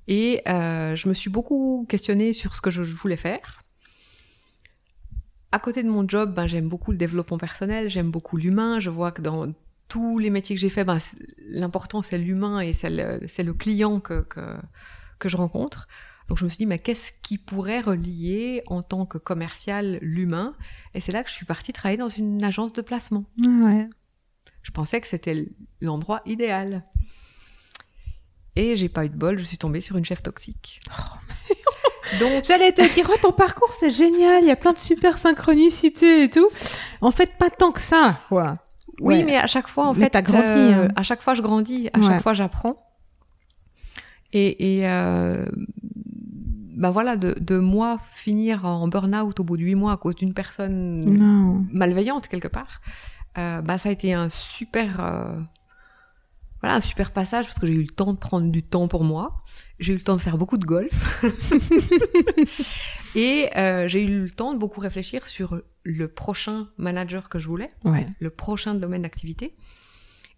Et 0.07 0.41
euh, 0.47 0.95
je 0.95 1.09
me 1.09 1.13
suis 1.13 1.29
beaucoup 1.29 1.85
questionnée 1.89 2.31
sur 2.33 2.55
ce 2.55 2.61
que 2.61 2.71
je 2.71 2.81
voulais 2.81 3.17
faire. 3.17 3.63
À 5.51 5.59
côté 5.59 5.83
de 5.83 5.89
mon 5.89 6.07
job, 6.07 6.33
ben, 6.33 6.47
j'aime 6.47 6.67
beaucoup 6.67 6.91
le 6.91 6.97
développement 6.97 7.37
personnel, 7.37 7.89
j'aime 7.89 8.09
beaucoup 8.09 8.37
l'humain. 8.37 8.79
Je 8.79 8.89
vois 8.89 9.11
que 9.11 9.21
dans 9.21 9.53
tous 9.87 10.19
les 10.19 10.29
métiers 10.29 10.55
que 10.55 10.61
j'ai 10.61 10.69
fait, 10.69 10.83
ben, 10.83 10.97
l'important 11.39 12.01
c'est 12.01 12.17
l'humain 12.17 12.59
et 12.59 12.73
c'est 12.73 12.89
le, 12.89 13.53
client 13.53 13.99
que, 13.99 14.25
que, 15.19 15.29
je 15.29 15.37
rencontre. 15.37 15.87
Donc 16.27 16.37
je 16.37 16.43
me 16.43 16.49
suis 16.49 16.57
dit, 16.57 16.65
mais 16.65 16.79
qu'est-ce 16.79 17.11
qui 17.21 17.37
pourrait 17.37 17.79
relier 17.79 18.61
en 18.67 18.81
tant 18.83 19.05
que 19.05 19.17
commercial 19.17 19.97
l'humain? 20.01 20.55
Et 20.93 20.99
c'est 20.99 21.13
là 21.13 21.23
que 21.23 21.29
je 21.29 21.35
suis 21.35 21.45
partie 21.45 21.71
travailler 21.71 21.97
dans 21.97 22.09
une 22.09 22.43
agence 22.43 22.73
de 22.73 22.81
placement. 22.81 23.25
Ouais. 23.45 23.89
Je 24.61 24.71
pensais 24.71 24.99
que 24.99 25.07
c'était 25.07 25.47
l'endroit 25.79 26.21
idéal. 26.25 26.83
Et 28.57 28.75
j'ai 28.75 28.89
pas 28.89 29.05
eu 29.05 29.09
de 29.09 29.15
bol, 29.15 29.39
je 29.39 29.45
suis 29.45 29.57
tombée 29.57 29.79
sur 29.79 29.97
une 29.97 30.03
chef 30.03 30.21
toxique. 30.21 30.81
Oh, 30.89 31.37
Donc 32.19 32.43
j'allais 32.43 32.73
te 32.73 32.93
dire, 32.93 33.09
oh, 33.09 33.17
ton 33.21 33.31
parcours 33.31 33.73
c'est 33.79 33.91
génial, 33.91 34.43
il 34.43 34.47
y 34.47 34.51
a 34.51 34.55
plein 34.55 34.73
de 34.73 34.77
super 34.77 35.17
synchronicités 35.17 36.23
et 36.23 36.29
tout. 36.29 36.49
En 36.99 37.11
fait, 37.11 37.37
pas 37.37 37.49
tant 37.49 37.71
que 37.71 37.81
ça, 37.81 38.19
quoi. 38.27 38.66
Oui, 38.99 39.23
mais 39.23 39.37
à 39.37 39.47
chaque 39.47 39.67
fois, 39.67 39.87
en 39.87 39.93
fait, 39.93 40.11
grandi, 40.23 40.47
euh, 40.47 40.85
hein. 40.85 40.93
à 40.95 41.03
chaque 41.03 41.21
fois, 41.21 41.35
je 41.35 41.41
grandis, 41.41 41.89
à 41.93 42.01
chaque 42.01 42.21
fois, 42.21 42.33
j'apprends. 42.33 42.83
Et, 44.33 44.77
et 44.79 44.87
euh, 44.87 45.45
bah 46.77 46.91
voilà, 46.91 47.15
de, 47.15 47.35
de 47.39 47.57
moi 47.57 47.97
finir 48.13 48.65
en 48.65 48.87
burn-out 48.87 49.39
au 49.39 49.43
bout 49.43 49.57
de 49.57 49.63
huit 49.63 49.75
mois 49.75 49.93
à 49.93 49.97
cause 49.97 50.15
d'une 50.15 50.33
personne 50.33 51.65
malveillante 51.71 52.27
quelque 52.27 52.47
part, 52.47 52.81
euh, 53.37 53.61
bah 53.61 53.77
ça 53.77 53.89
a 53.89 53.91
été 53.91 54.13
un 54.13 54.29
super 54.29 54.99
euh, 54.99 55.39
voilà, 56.61 56.75
un 56.75 56.81
super 56.81 57.11
passage 57.11 57.45
parce 57.45 57.59
que 57.59 57.67
j'ai 57.67 57.73
eu 57.73 57.81
le 57.81 57.87
temps 57.87 58.13
de 58.13 58.17
prendre 58.17 58.51
du 58.51 58.63
temps 58.63 58.87
pour 58.87 59.03
moi. 59.03 59.37
J'ai 59.79 59.93
eu 59.93 59.97
le 59.97 60.01
temps 60.01 60.15
de 60.15 60.21
faire 60.21 60.37
beaucoup 60.37 60.57
de 60.57 60.65
golf. 60.65 61.23
et 63.15 63.49
euh, 63.55 63.87
j'ai 63.87 64.03
eu 64.03 64.21
le 64.21 64.31
temps 64.31 64.53
de 64.53 64.59
beaucoup 64.59 64.79
réfléchir 64.79 65.27
sur 65.27 65.61
le 65.87 66.09
prochain 66.09 66.67
manager 66.77 67.29
que 67.29 67.39
je 67.39 67.47
voulais, 67.47 67.71
le 68.19 68.29
prochain 68.29 68.75
domaine 68.75 69.03
d'activité. 69.03 69.55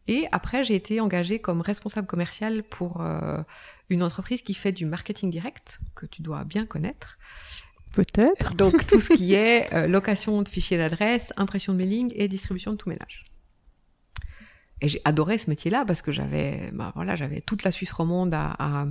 Et 0.07 0.27
après, 0.31 0.63
j'ai 0.63 0.75
été 0.75 0.99
engagée 0.99 1.39
comme 1.39 1.61
responsable 1.61 2.07
commercial 2.07 2.63
pour 2.63 3.01
euh, 3.01 3.41
une 3.89 4.03
entreprise 4.03 4.43
qui 4.43 4.53
fait 4.53 4.71
du 4.71 4.85
marketing 4.85 5.31
direct, 5.31 5.79
que 5.95 6.05
tu 6.05 6.21
dois 6.21 6.43
bien 6.43 6.65
connaître. 6.65 7.17
Peut-être. 7.93 8.55
Donc 8.55 8.85
tout 8.85 8.99
ce 8.99 9.13
qui 9.13 9.33
est 9.33 9.73
euh, 9.73 9.87
location 9.87 10.41
de 10.43 10.49
fichiers 10.49 10.77
d'adresse, 10.77 11.33
impression 11.35 11.73
de 11.73 11.79
mailing 11.79 12.13
et 12.15 12.27
distribution 12.27 12.71
de 12.71 12.77
tout 12.77 12.89
ménage. 12.89 13.25
Et 14.81 14.87
j'ai 14.87 15.01
adoré 15.03 15.39
ce 15.39 15.49
métier-là 15.49 15.83
parce 15.85 16.03
que 16.03 16.11
j'avais, 16.11 16.69
bah 16.73 16.91
voilà, 16.95 17.15
j'avais 17.15 17.41
toute 17.41 17.63
la 17.63 17.71
Suisse 17.71 17.91
romande 17.91 18.33
à, 18.33 18.55
à, 18.59 18.85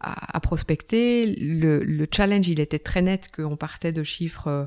à, 0.00 0.40
prospecter. 0.40 1.34
Le, 1.36 1.80
le, 1.80 2.06
challenge, 2.10 2.48
il 2.48 2.60
était 2.60 2.78
très 2.78 3.02
net 3.02 3.30
qu'on 3.34 3.56
partait 3.56 3.92
de 3.92 4.02
chiffres 4.02 4.48
euh, 4.48 4.64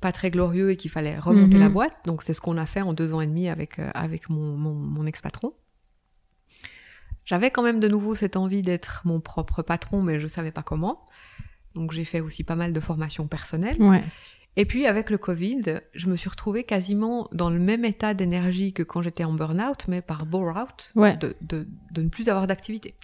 pas 0.00 0.12
très 0.12 0.30
glorieux 0.30 0.70
et 0.70 0.76
qu'il 0.76 0.90
fallait 0.90 1.18
remonter 1.18 1.58
la 1.58 1.68
mhm. 1.68 1.74
boîte. 1.74 1.94
Donc 2.04 2.22
c'est 2.22 2.34
ce 2.34 2.40
qu'on 2.40 2.58
a 2.58 2.66
fait 2.66 2.82
en 2.82 2.92
deux 2.92 3.14
ans 3.14 3.20
et 3.20 3.26
demi 3.26 3.48
avec 3.48 3.78
euh, 3.78 3.90
avec 3.94 4.28
mon, 4.28 4.56
mon, 4.56 4.74
mon 4.74 5.06
ex-patron. 5.06 5.54
J'avais 7.24 7.50
quand 7.50 7.62
même 7.62 7.80
de 7.80 7.88
nouveau 7.88 8.14
cette 8.14 8.36
envie 8.36 8.62
d'être 8.62 9.02
mon 9.04 9.20
propre 9.20 9.62
patron, 9.62 10.02
mais 10.02 10.20
je 10.20 10.28
savais 10.28 10.52
pas 10.52 10.62
comment. 10.62 11.04
Donc 11.74 11.92
j'ai 11.92 12.04
fait 12.04 12.20
aussi 12.20 12.44
pas 12.44 12.54
mal 12.56 12.72
de 12.72 12.80
formations 12.80 13.26
personnelles. 13.26 13.80
Ouais. 13.80 14.02
Et 14.54 14.64
puis 14.64 14.86
avec 14.86 15.10
le 15.10 15.18
Covid, 15.18 15.80
je 15.92 16.08
me 16.08 16.16
suis 16.16 16.30
retrouvée 16.30 16.64
quasiment 16.64 17.28
dans 17.32 17.50
le 17.50 17.58
même 17.58 17.84
état 17.84 18.14
d'énergie 18.14 18.72
que 18.72 18.82
quand 18.82 19.02
j'étais 19.02 19.24
en 19.24 19.34
burn-out, 19.34 19.86
mais 19.88 20.00
par 20.00 20.24
bore-out, 20.24 20.92
de, 20.94 21.36
de, 21.42 21.66
de, 21.90 22.02
ne 22.02 22.08
plus 22.08 22.28
avoir 22.30 22.46
d'activité. 22.46 22.94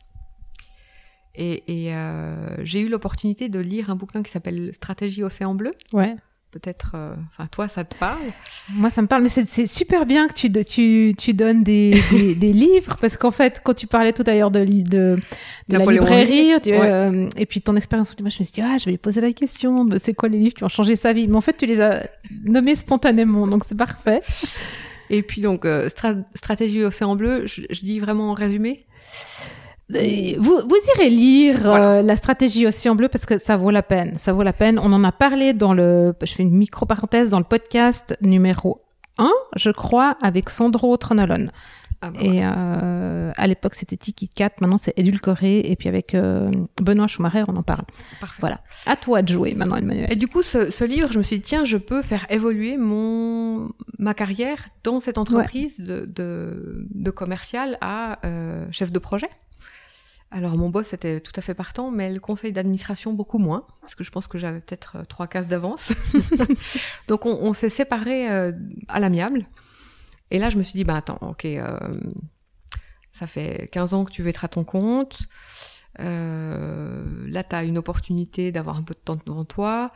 Et, 1.35 1.87
et 1.87 1.94
euh, 1.94 2.64
j'ai 2.64 2.81
eu 2.81 2.88
l'opportunité 2.88 3.50
de 3.50 3.59
lire 3.59 3.90
un 3.90 3.96
bouquin 3.96 4.22
qui 4.22 4.31
s'appelle 4.31 4.72
Stratégie 4.72 5.22
Océan 5.22 5.55
Bleu. 5.55 5.72
Ouais 5.92 6.16
peut-être, 6.53 6.93
euh, 6.95 7.15
enfin 7.33 7.49
toi, 7.51 7.67
ça 7.67 7.83
te 7.83 7.97
parle? 7.97 8.21
Moi, 8.75 8.91
ça 8.91 9.03
me 9.03 9.07
parle, 9.09 9.23
mais 9.23 9.29
c'est 9.29 9.67
super 9.67 10.07
bien 10.07 10.29
que 10.29 10.35
tu, 10.35 10.53
tu, 10.65 11.15
tu 11.19 11.35
donnes 11.35 11.62
des, 11.65 12.01
des, 12.37 12.53
livres, 12.53 12.97
parce 13.01 13.17
qu'en 13.17 13.31
fait, 13.31 13.61
quand 13.65 13.75
tu 13.75 13.87
parlais 13.87 14.12
tout 14.12 14.23
d'ailleurs 14.23 14.51
de, 14.51 14.65
de, 14.65 15.19
de 15.69 15.79
la 15.79 15.85
librairie, 15.85 16.53
euh, 16.67 17.29
et 17.37 17.47
puis 17.47 17.62
ton 17.62 17.75
expérience, 17.75 18.15
moi, 18.21 18.29
je 18.29 18.38
me 18.38 18.45
suis 18.45 18.53
dit, 18.53 18.61
ah, 18.62 18.77
je 18.79 18.85
vais 18.85 18.93
lui 18.93 18.99
poser 18.99 19.21
la 19.21 19.33
question 19.33 19.88
c'est 20.01 20.15
quoi 20.15 20.29
les 20.29 20.38
livres 20.38 20.55
qui 20.55 20.65
ont 20.65 20.69
changé 20.69 20.95
sa 20.95 21.12
vie. 21.12 21.27
Mais 21.27 21.37
en 21.37 21.41
fait, 21.41 21.57
tu 21.57 21.67
les 21.67 21.81
as 21.81 22.07
nommés 22.45 22.75
spontanément, 22.75 23.47
donc 23.47 23.65
c'est 23.67 23.77
parfait. 23.77 24.21
Et 25.11 25.23
puis 25.23 25.41
donc, 25.41 25.65
euh, 25.65 25.88
stratégie 26.35 26.85
océan 26.85 27.17
bleu, 27.17 27.47
je, 27.47 27.62
je 27.71 27.81
dis 27.81 27.99
vraiment 27.99 28.31
en 28.31 28.35
résumé? 28.35 28.87
Vous, 30.38 30.61
vous 30.66 30.76
irez 30.96 31.11
lire 31.11 31.70
euh, 31.70 32.02
la 32.02 32.16
stratégie 32.16 32.66
Océan 32.66 32.94
Bleu 32.94 33.09
parce 33.09 33.26
que 33.26 33.38
ça 33.38 33.57
vaut 33.57 33.70
la 33.70 33.83
peine. 33.83 34.16
Ça 34.16 34.33
vaut 34.33 34.42
la 34.42 34.52
peine. 34.52 34.78
On 34.78 34.92
en 34.92 35.05
a 35.05 35.12
parlé 35.12 35.52
dans 35.52 35.74
le, 35.74 36.14
je 36.22 36.33
fais 36.33 36.42
une 36.42 36.57
micro 36.57 36.87
parenthèse 36.87 37.31
dans 37.31 37.38
le 37.38 37.44
podcast 37.44 38.16
numéro 38.20 38.83
1, 39.18 39.31
je 39.57 39.70
crois, 39.70 40.16
avec 40.22 40.50
Sandro 40.50 40.96
Tronolon. 40.96 41.50
Ah 42.05 42.11
bah 42.11 42.18
et 42.20 42.40
euh, 42.42 43.31
à 43.37 43.46
l'époque 43.46 43.74
c'était 43.74 43.96
Tiki 43.96 44.28
Cat, 44.28 44.50
maintenant 44.61 44.76
c'est 44.76 44.92
édulcoré 44.98 45.61
et 45.61 45.76
puis 45.76 45.88
avec 45.88 46.16
euh, 46.16 46.50
Benoît 46.83 47.07
Schumacher 47.07 47.44
on 47.46 47.57
en 47.57 47.62
parle. 47.62 47.85
Parfait. 48.20 48.40
Voilà. 48.40 48.61
À 48.87 48.96
toi 48.96 49.22
de 49.22 49.33
jouer 49.33 49.55
maintenant 49.55 49.76
Emmanuel. 49.76 50.11
Et 50.11 50.16
du 50.16 50.26
coup 50.26 50.42
ce, 50.42 50.72
ce, 50.72 50.83
livre, 50.83 51.12
je 51.12 51.18
me 51.18 51.22
suis 51.22 51.37
dit 51.37 51.42
tiens 51.42 51.64
je 51.64 51.76
peux 51.76 52.02
faire 52.02 52.26
évoluer 52.28 52.76
mon 52.76 53.70
ma 54.00 54.14
carrière 54.14 54.66
dans 54.83 54.98
cette 54.98 55.16
entreprise 55.16 55.78
de, 55.78 56.05
de, 56.05 56.88
de 56.90 57.11
commercial 57.12 57.78
à 57.81 58.18
euh, 58.26 58.66
chef 58.72 58.90
de 58.90 58.98
projet. 58.98 59.31
Alors 60.35 60.57
mon 60.57 60.71
boss 60.71 60.95
était 60.95 61.21
tout 61.21 61.33
à 61.37 61.42
fait 61.42 61.53
partant, 61.53 61.90
mais 61.90 62.11
le 62.11 62.18
conseil 62.18 62.53
d'administration 62.53 63.12
beaucoup 63.12 63.37
moins, 63.37 63.66
parce 63.83 63.95
que 63.95 64.03
je 64.03 64.11
pense 64.11 64.27
que 64.27 64.38
j'avais 64.38 64.61
peut-être 64.61 64.97
euh, 64.97 65.05
trois 65.05 65.27
cases 65.27 65.49
d'avance. 65.49 65.92
Donc 67.09 67.27
on, 67.27 67.53
s'est 67.53 67.68
séparés 67.68 68.31
euh, 68.31 68.51
à 68.88 68.99
l'amiable. 68.99 69.47
Et 70.31 70.38
là 70.38 70.49
je 70.49 70.57
me 70.57 70.62
suis 70.62 70.75
dit, 70.75 70.85
bah 70.85 70.97
attends, 70.97 71.18
ok, 71.21 71.45
euh, 71.45 72.01
ça 73.12 73.27
fait 73.27 73.68
15 73.73 73.92
ans 73.92 74.05
que 74.07 74.11
tu 74.11 74.23
veux 74.23 74.31
être 74.31 74.47
à 74.47 74.49
ton 74.49 74.64
compte. 74.64 75.18
là 75.99 77.45
tu 77.45 77.55
as 77.55 77.64
une 77.64 77.77
opportunité 77.77 78.53
d'avoir 78.53 78.79
un 78.79 78.83
peu 78.83 78.95
de 78.95 79.01
temps 79.01 79.18
devant 79.27 79.45
toi. 79.45 79.92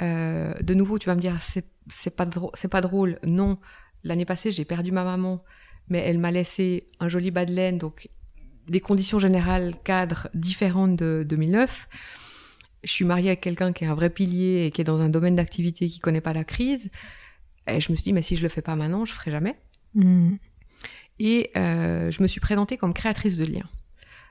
de 0.00 0.74
nouveau 0.74 0.98
tu 0.98 1.06
vas 1.06 1.14
me 1.14 1.20
dire, 1.20 1.38
c'est 1.40 2.10
pas, 2.10 2.26
c'est 2.54 2.68
pas 2.68 2.80
drôle. 2.80 3.20
Non, 3.24 3.58
l'année 4.02 4.24
passée 4.24 4.50
j'ai 4.50 4.64
perdu 4.64 4.90
ma 4.90 5.04
maman, 5.04 5.44
mais 5.88 6.00
elle 6.00 6.18
m'a 6.18 6.32
laissé 6.32 6.90
un 6.98 7.08
joli 7.08 7.30
bas 7.30 7.44
de 7.44 7.52
laine, 7.52 7.78
donc 7.78 8.08
des 8.68 8.80
conditions 8.80 9.18
générales 9.18 9.74
cadres 9.84 10.28
différentes 10.34 10.96
de 10.96 11.24
2009. 11.28 11.88
Je 12.84 12.92
suis 12.92 13.04
mariée 13.04 13.28
avec 13.28 13.40
quelqu'un 13.40 13.72
qui 13.72 13.84
est 13.84 13.86
un 13.86 13.94
vrai 13.94 14.10
pilier 14.10 14.66
et 14.66 14.70
qui 14.70 14.80
est 14.80 14.84
dans 14.84 15.00
un 15.00 15.08
domaine 15.08 15.36
d'activité 15.36 15.88
qui 15.88 15.98
connaît 15.98 16.20
pas 16.20 16.32
la 16.32 16.44
crise. 16.44 16.90
Et 17.68 17.80
je 17.80 17.90
me 17.90 17.96
suis 17.96 18.04
dit, 18.04 18.12
mais 18.12 18.22
si 18.22 18.36
je 18.36 18.42
le 18.42 18.48
fais 18.48 18.62
pas 18.62 18.76
maintenant, 18.76 19.04
je 19.04 19.12
ferai 19.12 19.30
jamais. 19.30 19.56
Hmm. 19.94 20.36
Et 21.18 21.50
euh, 21.56 22.10
je 22.10 22.22
me 22.22 22.28
suis 22.28 22.40
présentée 22.40 22.76
comme 22.76 22.92
créatrice 22.92 23.36
de 23.36 23.44
liens. 23.44 23.68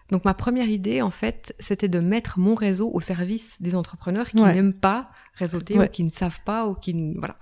Donc 0.10 0.24
ma 0.24 0.34
première 0.34 0.70
idée, 0.70 1.02
en 1.02 1.10
fait, 1.10 1.56
c'était 1.60 1.88
de 1.88 2.00
mettre 2.00 2.40
mon 2.40 2.56
réseau 2.56 2.92
au 2.94 3.02
service 3.02 3.62
des 3.62 3.76
entrepreneurs 3.76 4.30
qui 4.30 4.42
n'aiment 4.42 4.74
pas 4.74 5.10
réseauter 5.34 5.80
ou 5.80 5.88
qui 5.88 6.04
ne 6.04 6.12
savent 6.12 6.44
pas 6.46 6.68
ou 6.68 6.76
qui 6.76 7.16
voilà. 7.18 7.38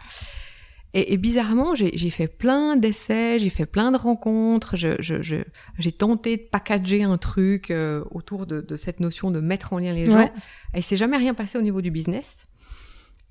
Et, 0.96 1.18
bizarrement, 1.18 1.74
j'ai 1.74 2.10
fait 2.12 2.28
plein 2.28 2.76
d'essais, 2.76 3.40
j'ai 3.40 3.50
fait 3.50 3.66
plein 3.66 3.92
de 3.92 3.98
rencontres, 3.98 4.76
j'ai 4.76 5.92
tenté 5.92 6.38
de 6.38 6.44
packager 6.44 7.02
un 7.02 7.18
truc 7.18 7.72
euh, 7.72 8.04
autour 8.12 8.46
de, 8.46 8.62
de, 8.62 8.78
cette 8.78 9.00
notion 9.00 9.32
de 9.32 9.40
mettre 9.40 9.74
en 9.74 9.80
lien 9.80 9.92
les 9.92 10.06
gens. 10.06 10.30
Et 10.74 10.78
il 10.78 10.84
s'est 10.84 10.96
jamais 10.96 11.18
rien 11.18 11.34
passé 11.34 11.58
au 11.58 11.62
niveau 11.62 11.82
du 11.82 11.90
business. 11.90 12.46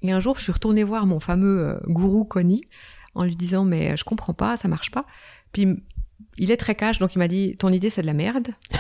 Et 0.03 0.11
un 0.11 0.19
jour, 0.19 0.39
je 0.39 0.43
suis 0.43 0.53
retournée 0.53 0.83
voir 0.83 1.07
mon 1.07 1.21
fameux 1.21 1.61
euh, 1.61 1.79
gourou 1.87 2.25
Connie 2.25 2.65
en 3.15 3.25
lui 3.25 3.37
disant 3.37 3.65
mais 3.65 3.97
je 3.97 4.05
comprends 4.05 4.35
pas, 4.35 4.57
ça 4.57 4.67
marche 4.67 4.91
pas. 4.91 5.07
Puis 5.53 5.69
il 6.39 6.51
est 6.51 6.57
très 6.57 6.75
cash, 6.75 6.99
donc 6.99 7.15
il 7.15 7.19
m'a 7.19 7.29
dit 7.29 7.57
ton 7.57 7.69
idée 7.69 7.91
c'est 7.91 8.03
de 8.03 8.07
la 8.07 8.15
merde. 8.15 8.49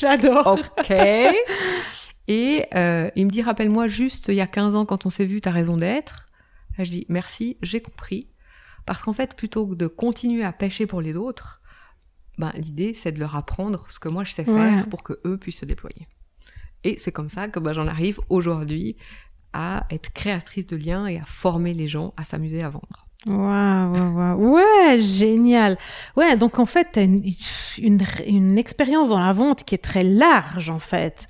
J'adore. 0.00 0.58
Ok. 0.78 0.92
Et 2.28 2.66
euh, 2.74 3.10
il 3.16 3.26
me 3.26 3.30
dit, 3.30 3.42
rappelle-moi 3.42 3.86
juste, 3.88 4.28
il 4.28 4.34
y 4.34 4.40
a 4.40 4.46
15 4.46 4.74
ans, 4.74 4.86
quand 4.86 5.06
on 5.06 5.10
s'est 5.10 5.26
vu, 5.26 5.40
t'as 5.40 5.50
raison 5.50 5.76
d'être. 5.76 6.28
je 6.78 6.90
dis, 6.90 7.06
merci, 7.08 7.56
j'ai 7.62 7.80
compris. 7.80 8.28
Parce 8.86 9.02
qu'en 9.02 9.12
fait, 9.12 9.34
plutôt 9.34 9.66
que 9.66 9.74
de 9.74 9.86
continuer 9.86 10.44
à 10.44 10.52
pêcher 10.52 10.86
pour 10.86 11.00
les 11.00 11.16
autres, 11.16 11.60
ben, 12.38 12.52
l'idée, 12.54 12.94
c'est 12.94 13.12
de 13.12 13.20
leur 13.20 13.36
apprendre 13.36 13.86
ce 13.90 14.00
que 14.00 14.08
moi 14.08 14.24
je 14.24 14.32
sais 14.32 14.44
faire 14.44 14.88
pour 14.88 15.02
que 15.02 15.20
eux 15.26 15.36
puissent 15.36 15.58
se 15.58 15.64
déployer. 15.66 16.08
Et 16.84 16.96
c'est 16.98 17.12
comme 17.12 17.28
ça 17.28 17.48
que 17.48 17.60
ben, 17.60 17.72
j'en 17.72 17.86
arrive 17.86 18.20
aujourd'hui 18.30 18.96
à 19.52 19.86
être 19.90 20.12
créatrice 20.12 20.66
de 20.66 20.76
liens 20.76 21.06
et 21.06 21.18
à 21.18 21.24
former 21.24 21.74
les 21.74 21.88
gens 21.88 22.14
à 22.16 22.24
s'amuser 22.24 22.62
à 22.62 22.70
vendre. 22.70 23.06
Waouh, 23.26 23.36
waouh, 23.92 24.16
waouh. 24.16 24.54
Ouais, 24.54 25.00
génial. 25.00 25.76
Ouais, 26.16 26.36
donc 26.36 26.58
en 26.58 26.64
fait, 26.66 26.92
tu 26.92 27.00
une, 27.00 27.20
une, 27.78 28.06
une 28.26 28.58
expérience 28.58 29.10
dans 29.10 29.20
la 29.20 29.32
vente 29.32 29.64
qui 29.64 29.74
est 29.74 29.84
très 29.84 30.04
large, 30.04 30.70
en 30.70 30.78
fait. 30.78 31.28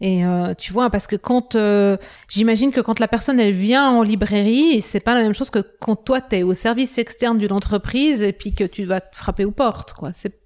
Et 0.00 0.24
euh, 0.24 0.54
tu 0.54 0.72
vois, 0.72 0.90
parce 0.90 1.06
que 1.08 1.16
quand 1.16 1.56
euh, 1.56 1.96
j'imagine 2.28 2.70
que 2.70 2.80
quand 2.80 3.00
la 3.00 3.08
personne 3.08 3.40
elle 3.40 3.52
vient 3.52 3.90
en 3.90 4.02
librairie, 4.02 4.80
c'est 4.80 5.00
pas 5.00 5.14
la 5.14 5.22
même 5.22 5.34
chose 5.34 5.50
que 5.50 5.58
quand 5.80 5.96
toi 5.96 6.20
tu 6.20 6.36
es 6.36 6.42
au 6.44 6.54
service 6.54 6.98
externe 6.98 7.38
d'une 7.38 7.52
entreprise 7.52 8.22
et 8.22 8.32
puis 8.32 8.54
que 8.54 8.64
tu 8.64 8.84
vas 8.84 9.00
te 9.00 9.16
frapper 9.16 9.44
aux 9.44 9.50
portes, 9.50 9.94
quoi. 9.94 10.12
C'est 10.12 10.40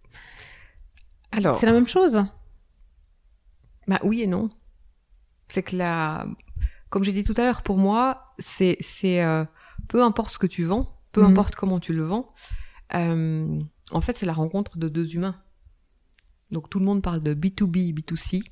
alors 1.32 1.56
c'est 1.56 1.66
la 1.66 1.72
même 1.72 1.86
chose. 1.86 2.24
Bah 3.86 4.00
oui 4.04 4.22
et 4.22 4.26
non. 4.26 4.50
C'est 5.48 5.62
que 5.62 5.76
la, 5.76 6.26
comme 6.88 7.04
j'ai 7.04 7.12
dit 7.12 7.24
tout 7.24 7.34
à 7.36 7.42
l'heure, 7.42 7.60
pour 7.60 7.76
moi, 7.76 8.24
c'est 8.38 8.78
c'est 8.80 9.22
euh, 9.22 9.44
peu 9.86 10.02
importe 10.02 10.30
ce 10.30 10.38
que 10.38 10.46
tu 10.46 10.64
vends, 10.64 10.98
peu 11.12 11.20
mhm. 11.20 11.30
importe 11.30 11.56
comment 11.56 11.78
tu 11.78 11.92
le 11.92 12.04
vends. 12.04 12.32
en 12.94 14.00
fait, 14.00 14.16
c'est 14.16 14.26
la 14.26 14.32
rencontre 14.32 14.78
de 14.78 14.88
deux 14.88 15.14
humains. 15.14 15.36
Donc 16.50 16.70
tout 16.70 16.78
le 16.78 16.86
monde 16.86 17.02
parle 17.02 17.20
de 17.20 17.34
B2B, 17.34 17.94
B2C. 17.94 18.42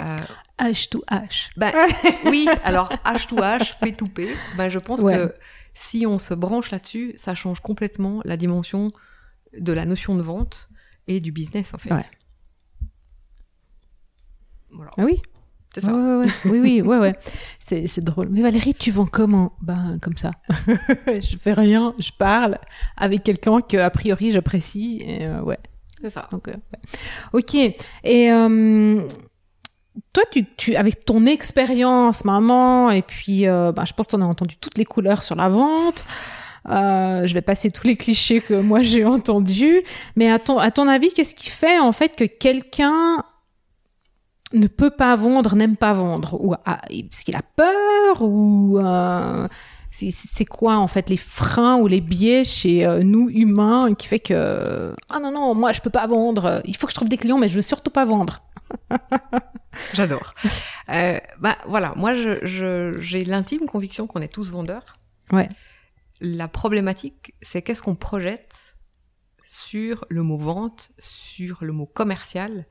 Euh, 0.00 0.18
H 0.58 0.88
to 0.88 1.04
H. 1.10 1.50
Ben, 1.56 1.72
oui, 2.26 2.48
alors 2.62 2.88
H 3.04 3.26
to 3.28 3.36
H, 3.36 3.78
P 3.80 3.92
to 3.92 4.06
P, 4.06 4.28
ben, 4.56 4.68
je 4.68 4.78
pense 4.78 5.00
que 5.00 5.34
si 5.74 6.06
on 6.06 6.18
se 6.18 6.34
branche 6.34 6.70
là-dessus, 6.70 7.14
ça 7.16 7.34
change 7.34 7.60
complètement 7.60 8.20
la 8.24 8.36
dimension 8.36 8.92
de 9.58 9.72
la 9.72 9.84
notion 9.84 10.14
de 10.14 10.22
vente 10.22 10.68
et 11.06 11.20
du 11.20 11.32
business, 11.32 11.74
en 11.74 11.78
fait. 11.78 11.92
Ouais. 11.92 12.04
Voilà. 14.70 14.90
Ah 14.96 15.04
oui. 15.04 15.20
C'est 15.74 15.80
ça. 15.80 15.92
oui, 16.44 16.60
oui, 16.60 16.82
ouais, 16.82 16.98
ouais. 16.98 17.16
C'est, 17.58 17.98
drôle. 17.98 18.28
Mais 18.30 18.42
Valérie, 18.42 18.74
tu 18.74 18.92
vends 18.92 19.06
comment? 19.06 19.56
Ben, 19.60 19.98
comme 20.00 20.16
ça. 20.16 20.30
je 21.06 21.36
fais 21.36 21.52
rien, 21.52 21.94
je 21.98 22.12
parle 22.16 22.58
avec 22.96 23.24
quelqu'un 23.24 23.60
que, 23.60 23.76
a 23.76 23.90
priori, 23.90 24.30
j'apprécie. 24.30 25.02
Euh, 25.04 25.42
ouais. 25.42 25.58
C'est 26.00 26.10
ça. 26.10 26.28
Donc, 26.30 26.48
euh, 26.48 26.54
Ok. 27.32 27.54
Et, 27.54 28.30
euh, 28.30 29.08
toi, 30.12 30.24
tu, 30.30 30.44
tu, 30.56 30.76
avec 30.76 31.04
ton 31.04 31.26
expérience, 31.26 32.24
maman, 32.24 32.90
et 32.90 33.02
puis, 33.02 33.46
euh, 33.46 33.72
bah, 33.72 33.84
je 33.86 33.92
pense 33.92 34.06
qu'on 34.06 34.22
a 34.22 34.26
entendu 34.26 34.56
toutes 34.56 34.78
les 34.78 34.84
couleurs 34.84 35.22
sur 35.22 35.36
la 35.36 35.48
vente. 35.48 36.04
Euh, 36.68 37.26
je 37.26 37.34
vais 37.34 37.42
passer 37.42 37.70
tous 37.70 37.86
les 37.86 37.96
clichés 37.96 38.40
que 38.40 38.54
moi 38.54 38.82
j'ai 38.82 39.04
entendus. 39.04 39.82
Mais 40.16 40.30
à 40.30 40.38
ton, 40.38 40.58
à 40.58 40.70
ton 40.70 40.88
avis, 40.88 41.12
qu'est-ce 41.12 41.34
qui 41.34 41.50
fait 41.50 41.78
en 41.78 41.92
fait 41.92 42.16
que 42.16 42.24
quelqu'un 42.24 43.22
ne 44.52 44.66
peut 44.66 44.90
pas 44.90 45.14
vendre, 45.16 45.56
n'aime 45.56 45.76
pas 45.76 45.92
vendre? 45.92 46.40
Ou 46.40 46.54
parce 46.54 47.24
qu'il 47.24 47.36
a 47.36 47.42
peur? 47.42 48.22
Ou 48.22 48.78
euh, 48.78 49.46
c'est 49.90 50.44
quoi 50.44 50.76
en 50.76 50.88
fait 50.88 51.08
les 51.08 51.16
freins 51.16 51.76
ou 51.76 51.86
les 51.86 52.00
biais 52.00 52.44
chez 52.44 52.84
euh, 52.84 53.02
nous 53.02 53.28
humains 53.30 53.94
qui 53.94 54.08
fait 54.08 54.18
que 54.18 54.94
ah 55.08 55.20
non 55.20 55.30
non 55.30 55.54
moi 55.54 55.72
je 55.72 55.80
peux 55.80 55.90
pas 55.90 56.06
vendre 56.08 56.60
il 56.64 56.76
faut 56.76 56.88
que 56.88 56.90
je 56.90 56.96
trouve 56.96 57.08
des 57.08 57.16
clients 57.16 57.38
mais 57.38 57.48
je 57.48 57.54
veux 57.54 57.62
surtout 57.62 57.92
pas 57.92 58.04
vendre 58.04 58.42
J'adore. 59.94 60.34
Euh, 60.90 61.18
bah 61.40 61.56
voilà, 61.66 61.94
moi 61.96 62.14
je, 62.14 62.94
j'ai 63.00 63.24
l'intime 63.24 63.66
conviction 63.66 64.06
qu'on 64.06 64.20
est 64.20 64.32
tous 64.32 64.50
vendeurs. 64.50 64.98
Ouais. 65.32 65.48
La 66.20 66.48
problématique, 66.48 67.34
c'est 67.42 67.62
qu'est-ce 67.62 67.82
qu'on 67.82 67.96
projette 67.96 68.76
sur 69.44 70.04
le 70.08 70.22
mot 70.22 70.38
vente, 70.38 70.90
sur 70.98 71.64
le 71.64 71.72
mot 71.72 71.86
commercial. 71.86 72.66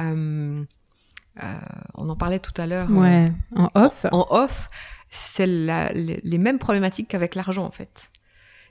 Euh, 0.00 0.64
euh, 1.42 1.58
on 1.94 2.08
en 2.08 2.16
parlait 2.16 2.38
tout 2.38 2.54
à 2.56 2.66
l'heure. 2.66 2.90
Ouais. 2.90 3.32
En 3.54 3.70
off. 3.74 4.06
En, 4.12 4.26
off, 4.30 4.68
c'est 5.10 5.46
les 5.46 6.38
mêmes 6.38 6.58
problématiques 6.58 7.08
qu'avec 7.08 7.34
l'argent 7.34 7.64
en 7.64 7.70
fait. 7.70 8.10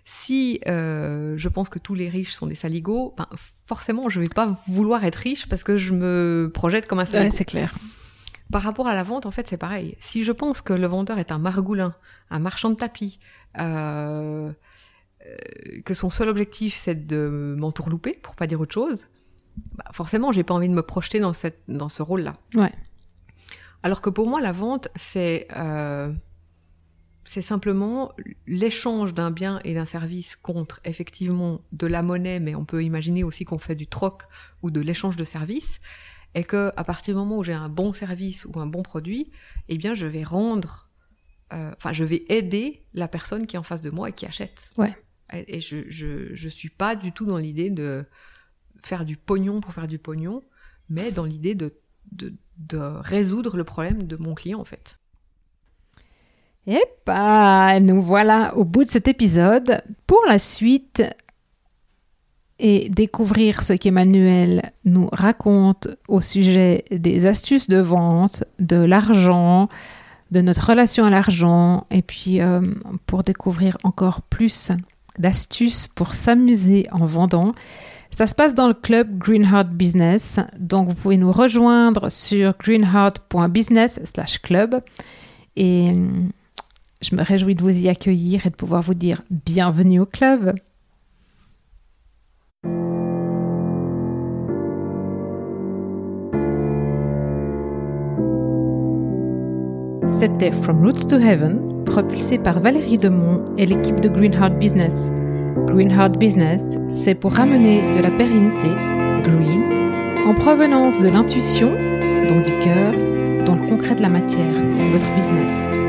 Si 0.07 0.61
euh, 0.67 1.33
je 1.35 1.49
pense 1.49 1.67
que 1.67 1.79
tous 1.79 1.95
les 1.95 2.09
riches 2.09 2.31
sont 2.31 2.45
des 2.45 2.53
saligots, 2.53 3.15
ben, 3.17 3.27
forcément, 3.65 4.07
je 4.07 4.21
vais 4.21 4.29
pas 4.29 4.61
vouloir 4.67 5.03
être 5.03 5.15
riche 5.15 5.49
parce 5.49 5.63
que 5.63 5.77
je 5.77 5.93
me 5.93 6.51
projette 6.53 6.85
comme 6.85 6.99
un 6.99 7.05
saligot. 7.05 7.31
Ouais, 7.31 7.35
c'est 7.35 7.45
clair. 7.45 7.73
Par 8.51 8.61
rapport 8.61 8.87
à 8.87 8.93
la 8.93 9.01
vente, 9.01 9.25
en 9.25 9.31
fait, 9.31 9.47
c'est 9.47 9.57
pareil. 9.57 9.97
Si 9.99 10.23
je 10.23 10.31
pense 10.31 10.61
que 10.61 10.73
le 10.73 10.85
vendeur 10.85 11.17
est 11.17 11.31
un 11.31 11.39
margoulin, 11.39 11.95
un 12.29 12.37
marchand 12.37 12.69
de 12.69 12.75
tapis, 12.75 13.19
euh, 13.59 14.51
euh 15.25 15.35
que 15.83 15.95
son 15.95 16.11
seul 16.11 16.29
objectif 16.29 16.75
c'est 16.75 17.07
de 17.07 17.55
m'entourlouper, 17.57 18.13
pour 18.21 18.35
pas 18.35 18.45
dire 18.45 18.61
autre 18.61 18.75
chose, 18.75 19.07
bah 19.73 19.85
forcément, 19.91 20.31
j'ai 20.31 20.43
pas 20.43 20.53
envie 20.53 20.69
de 20.69 20.73
me 20.73 20.83
projeter 20.83 21.19
dans 21.19 21.33
cette 21.33 21.61
dans 21.67 21.89
ce 21.89 22.03
rôle-là. 22.03 22.35
Ouais. 22.53 22.71
Alors 23.81 24.01
que 24.01 24.11
pour 24.11 24.27
moi, 24.27 24.39
la 24.39 24.51
vente, 24.51 24.89
c'est 24.95 25.47
euh, 25.55 26.11
c'est 27.25 27.41
simplement 27.41 28.11
l'échange 28.45 29.13
d'un 29.13 29.31
bien 29.31 29.59
et 29.63 29.73
d'un 29.73 29.85
service 29.85 30.35
contre 30.35 30.79
effectivement 30.85 31.61
de 31.71 31.88
la 31.88 32.03
monnaie, 32.03 32.39
mais 32.39 32.53
on 32.55 32.65
peut 32.65 32.83
imaginer 32.83 33.23
aussi 33.23 33.45
qu'on 33.45 33.57
fait 33.57 33.75
du 33.75 33.88
troc 33.88 34.23
ou 34.61 34.69
de 34.69 34.79
l'échange 34.79 35.17
de 35.17 35.23
services, 35.23 35.79
et 36.35 36.43
que 36.43 36.71
à 36.77 36.83
partir 36.83 37.15
du 37.15 37.19
moment 37.19 37.39
où 37.39 37.43
j'ai 37.43 37.53
un 37.53 37.69
bon 37.69 37.93
service 37.93 38.45
ou 38.45 38.59
un 38.59 38.67
bon 38.67 38.83
produit, 38.83 39.31
eh 39.69 39.77
bien 39.77 39.95
je 39.95 40.05
vais 40.05 40.23
rendre, 40.23 40.89
euh, 41.51 41.71
enfin 41.75 41.93
je 41.93 42.03
vais 42.03 42.25
aider 42.29 42.83
la 42.93 43.07
personne 43.07 43.47
qui 43.47 43.55
est 43.55 43.59
en 43.59 43.63
face 43.63 43.81
de 43.81 43.89
moi 43.89 44.09
et 44.09 44.13
qui 44.13 44.25
achète. 44.25 44.69
Ouais. 44.77 44.95
Et, 45.33 45.59
je, 45.59 45.89
je 45.89 46.35
je 46.35 46.49
suis 46.49 46.69
pas 46.69 46.95
du 46.95 47.11
tout 47.11 47.25
dans 47.25 47.38
l'idée 47.38 47.71
de 47.71 48.05
faire 48.83 49.03
du 49.03 49.17
pognon 49.17 49.59
pour 49.59 49.73
faire 49.73 49.88
du 49.88 49.97
pognon, 49.97 50.43
mais 50.89 51.11
dans 51.11 51.25
l'idée 51.25 51.55
de, 51.55 51.73
de 52.11 52.35
de 52.57 52.77
résoudre 52.77 53.57
le 53.57 53.63
problème 53.63 54.03
de 54.03 54.15
mon 54.15 54.35
client 54.35 54.59
en 54.59 54.65
fait. 54.65 54.99
Et 56.67 56.84
bah, 57.06 57.80
nous 57.80 58.01
voilà 58.01 58.58
au 58.58 58.63
bout 58.63 58.84
de 58.84 58.89
cet 58.89 59.08
épisode. 59.08 59.84
Pour 60.08 60.23
la 60.28 60.39
suite 60.39 61.04
et 62.58 62.89
découvrir 62.89 63.62
ce 63.62 63.73
qu'Emmanuel 63.73 64.71
nous 64.86 65.10
raconte 65.12 65.89
au 66.08 66.21
sujet 66.21 66.86
des 66.89 67.25
astuces 67.25 67.67
de 67.67 67.80
vente, 67.80 68.45
de 68.60 68.78
l'argent, 68.78 69.67
de 70.32 70.39
notre 70.41 70.69
relation 70.69 71.04
à 71.06 71.10
l'argent, 71.10 71.86
et 71.91 72.01
puis 72.01 72.39
euh, 72.41 72.62
pour 73.06 73.23
découvrir 73.23 73.78
encore 73.84 74.21
plus 74.21 74.71
d'astuces 75.19 75.88
pour 75.88 76.13
s'amuser 76.13 76.88
en 76.91 77.06
vendant. 77.06 77.51
Ça 78.10 78.25
se 78.28 78.36
passe 78.36 78.54
dans 78.54 78.69
le 78.69 78.73
club 78.73 79.17
Greenheart 79.17 79.67
Business, 79.69 80.39
donc 80.58 80.88
vous 80.88 80.95
pouvez 80.95 81.17
nous 81.17 81.34
rejoindre 81.34 82.10
sur 82.10 82.56
greenheart.business/club 82.58 84.82
et 85.58 85.91
je 87.05 87.15
me 87.15 87.23
réjouis 87.23 87.55
de 87.55 87.61
vous 87.61 87.81
y 87.83 87.89
accueillir 87.89 88.45
et 88.45 88.49
de 88.49 88.55
pouvoir 88.55 88.81
vous 88.81 88.93
dire 88.93 89.21
bienvenue 89.29 89.99
au 89.99 90.05
club. 90.05 90.55
C'était 100.07 100.51
From 100.51 100.83
Roots 100.83 101.07
to 101.09 101.17
Heaven, 101.17 101.83
propulsé 101.85 102.37
par 102.37 102.59
Valérie 102.59 102.97
Demont 102.97 103.43
et 103.57 103.65
l'équipe 103.65 103.99
de 103.99 104.09
Greenheart 104.09 104.57
Business. 104.57 105.11
Greenheart 105.67 106.17
Business, 106.17 106.63
c'est 106.87 107.15
pour 107.15 107.33
ramener 107.33 107.93
de 107.93 108.01
la 108.01 108.11
pérennité, 108.11 108.69
green, 109.23 110.25
en 110.25 110.33
provenance 110.33 110.99
de 110.99 111.09
l'intuition, 111.09 111.71
donc 112.27 112.43
du 112.43 112.57
cœur, 112.59 112.93
dans 113.45 113.55
le 113.55 113.67
concret 113.67 113.95
de 113.95 114.01
la 114.01 114.09
matière, 114.09 114.53
votre 114.91 115.13
business. 115.13 115.85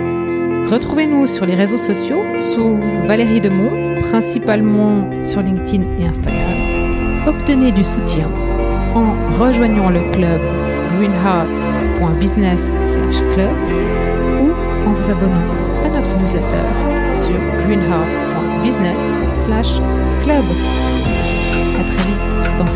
Retrouvez-nous 0.69 1.27
sur 1.29 1.47
les 1.47 1.55
réseaux 1.55 1.79
sociaux 1.79 2.25
sous 2.39 2.81
Valérie 3.07 3.41
Demont, 3.41 4.01
principalement 4.01 5.09
sur 5.23 5.41
LinkedIn 5.41 5.85
et 6.01 6.09
Instagram. 6.09 7.29
Obtenez 7.29 7.71
du 7.71 7.85
soutien 7.85 8.29
en 8.95 9.13
rejoignant 9.39 9.91
le 9.91 10.01
club 10.11 10.41
greenheart.business/club 10.99 13.55
ou 14.41 14.51
en 14.89 14.93
vous 14.93 15.11
abonnant 15.11 15.55
à 15.85 15.89
notre 15.89 16.19
newsletter 16.19 16.67
sur 17.11 17.39
greenheart.business/club. 17.65 20.45
À 21.79 21.83
très 21.85 22.03
vite 22.09 22.27
dans 22.59 22.67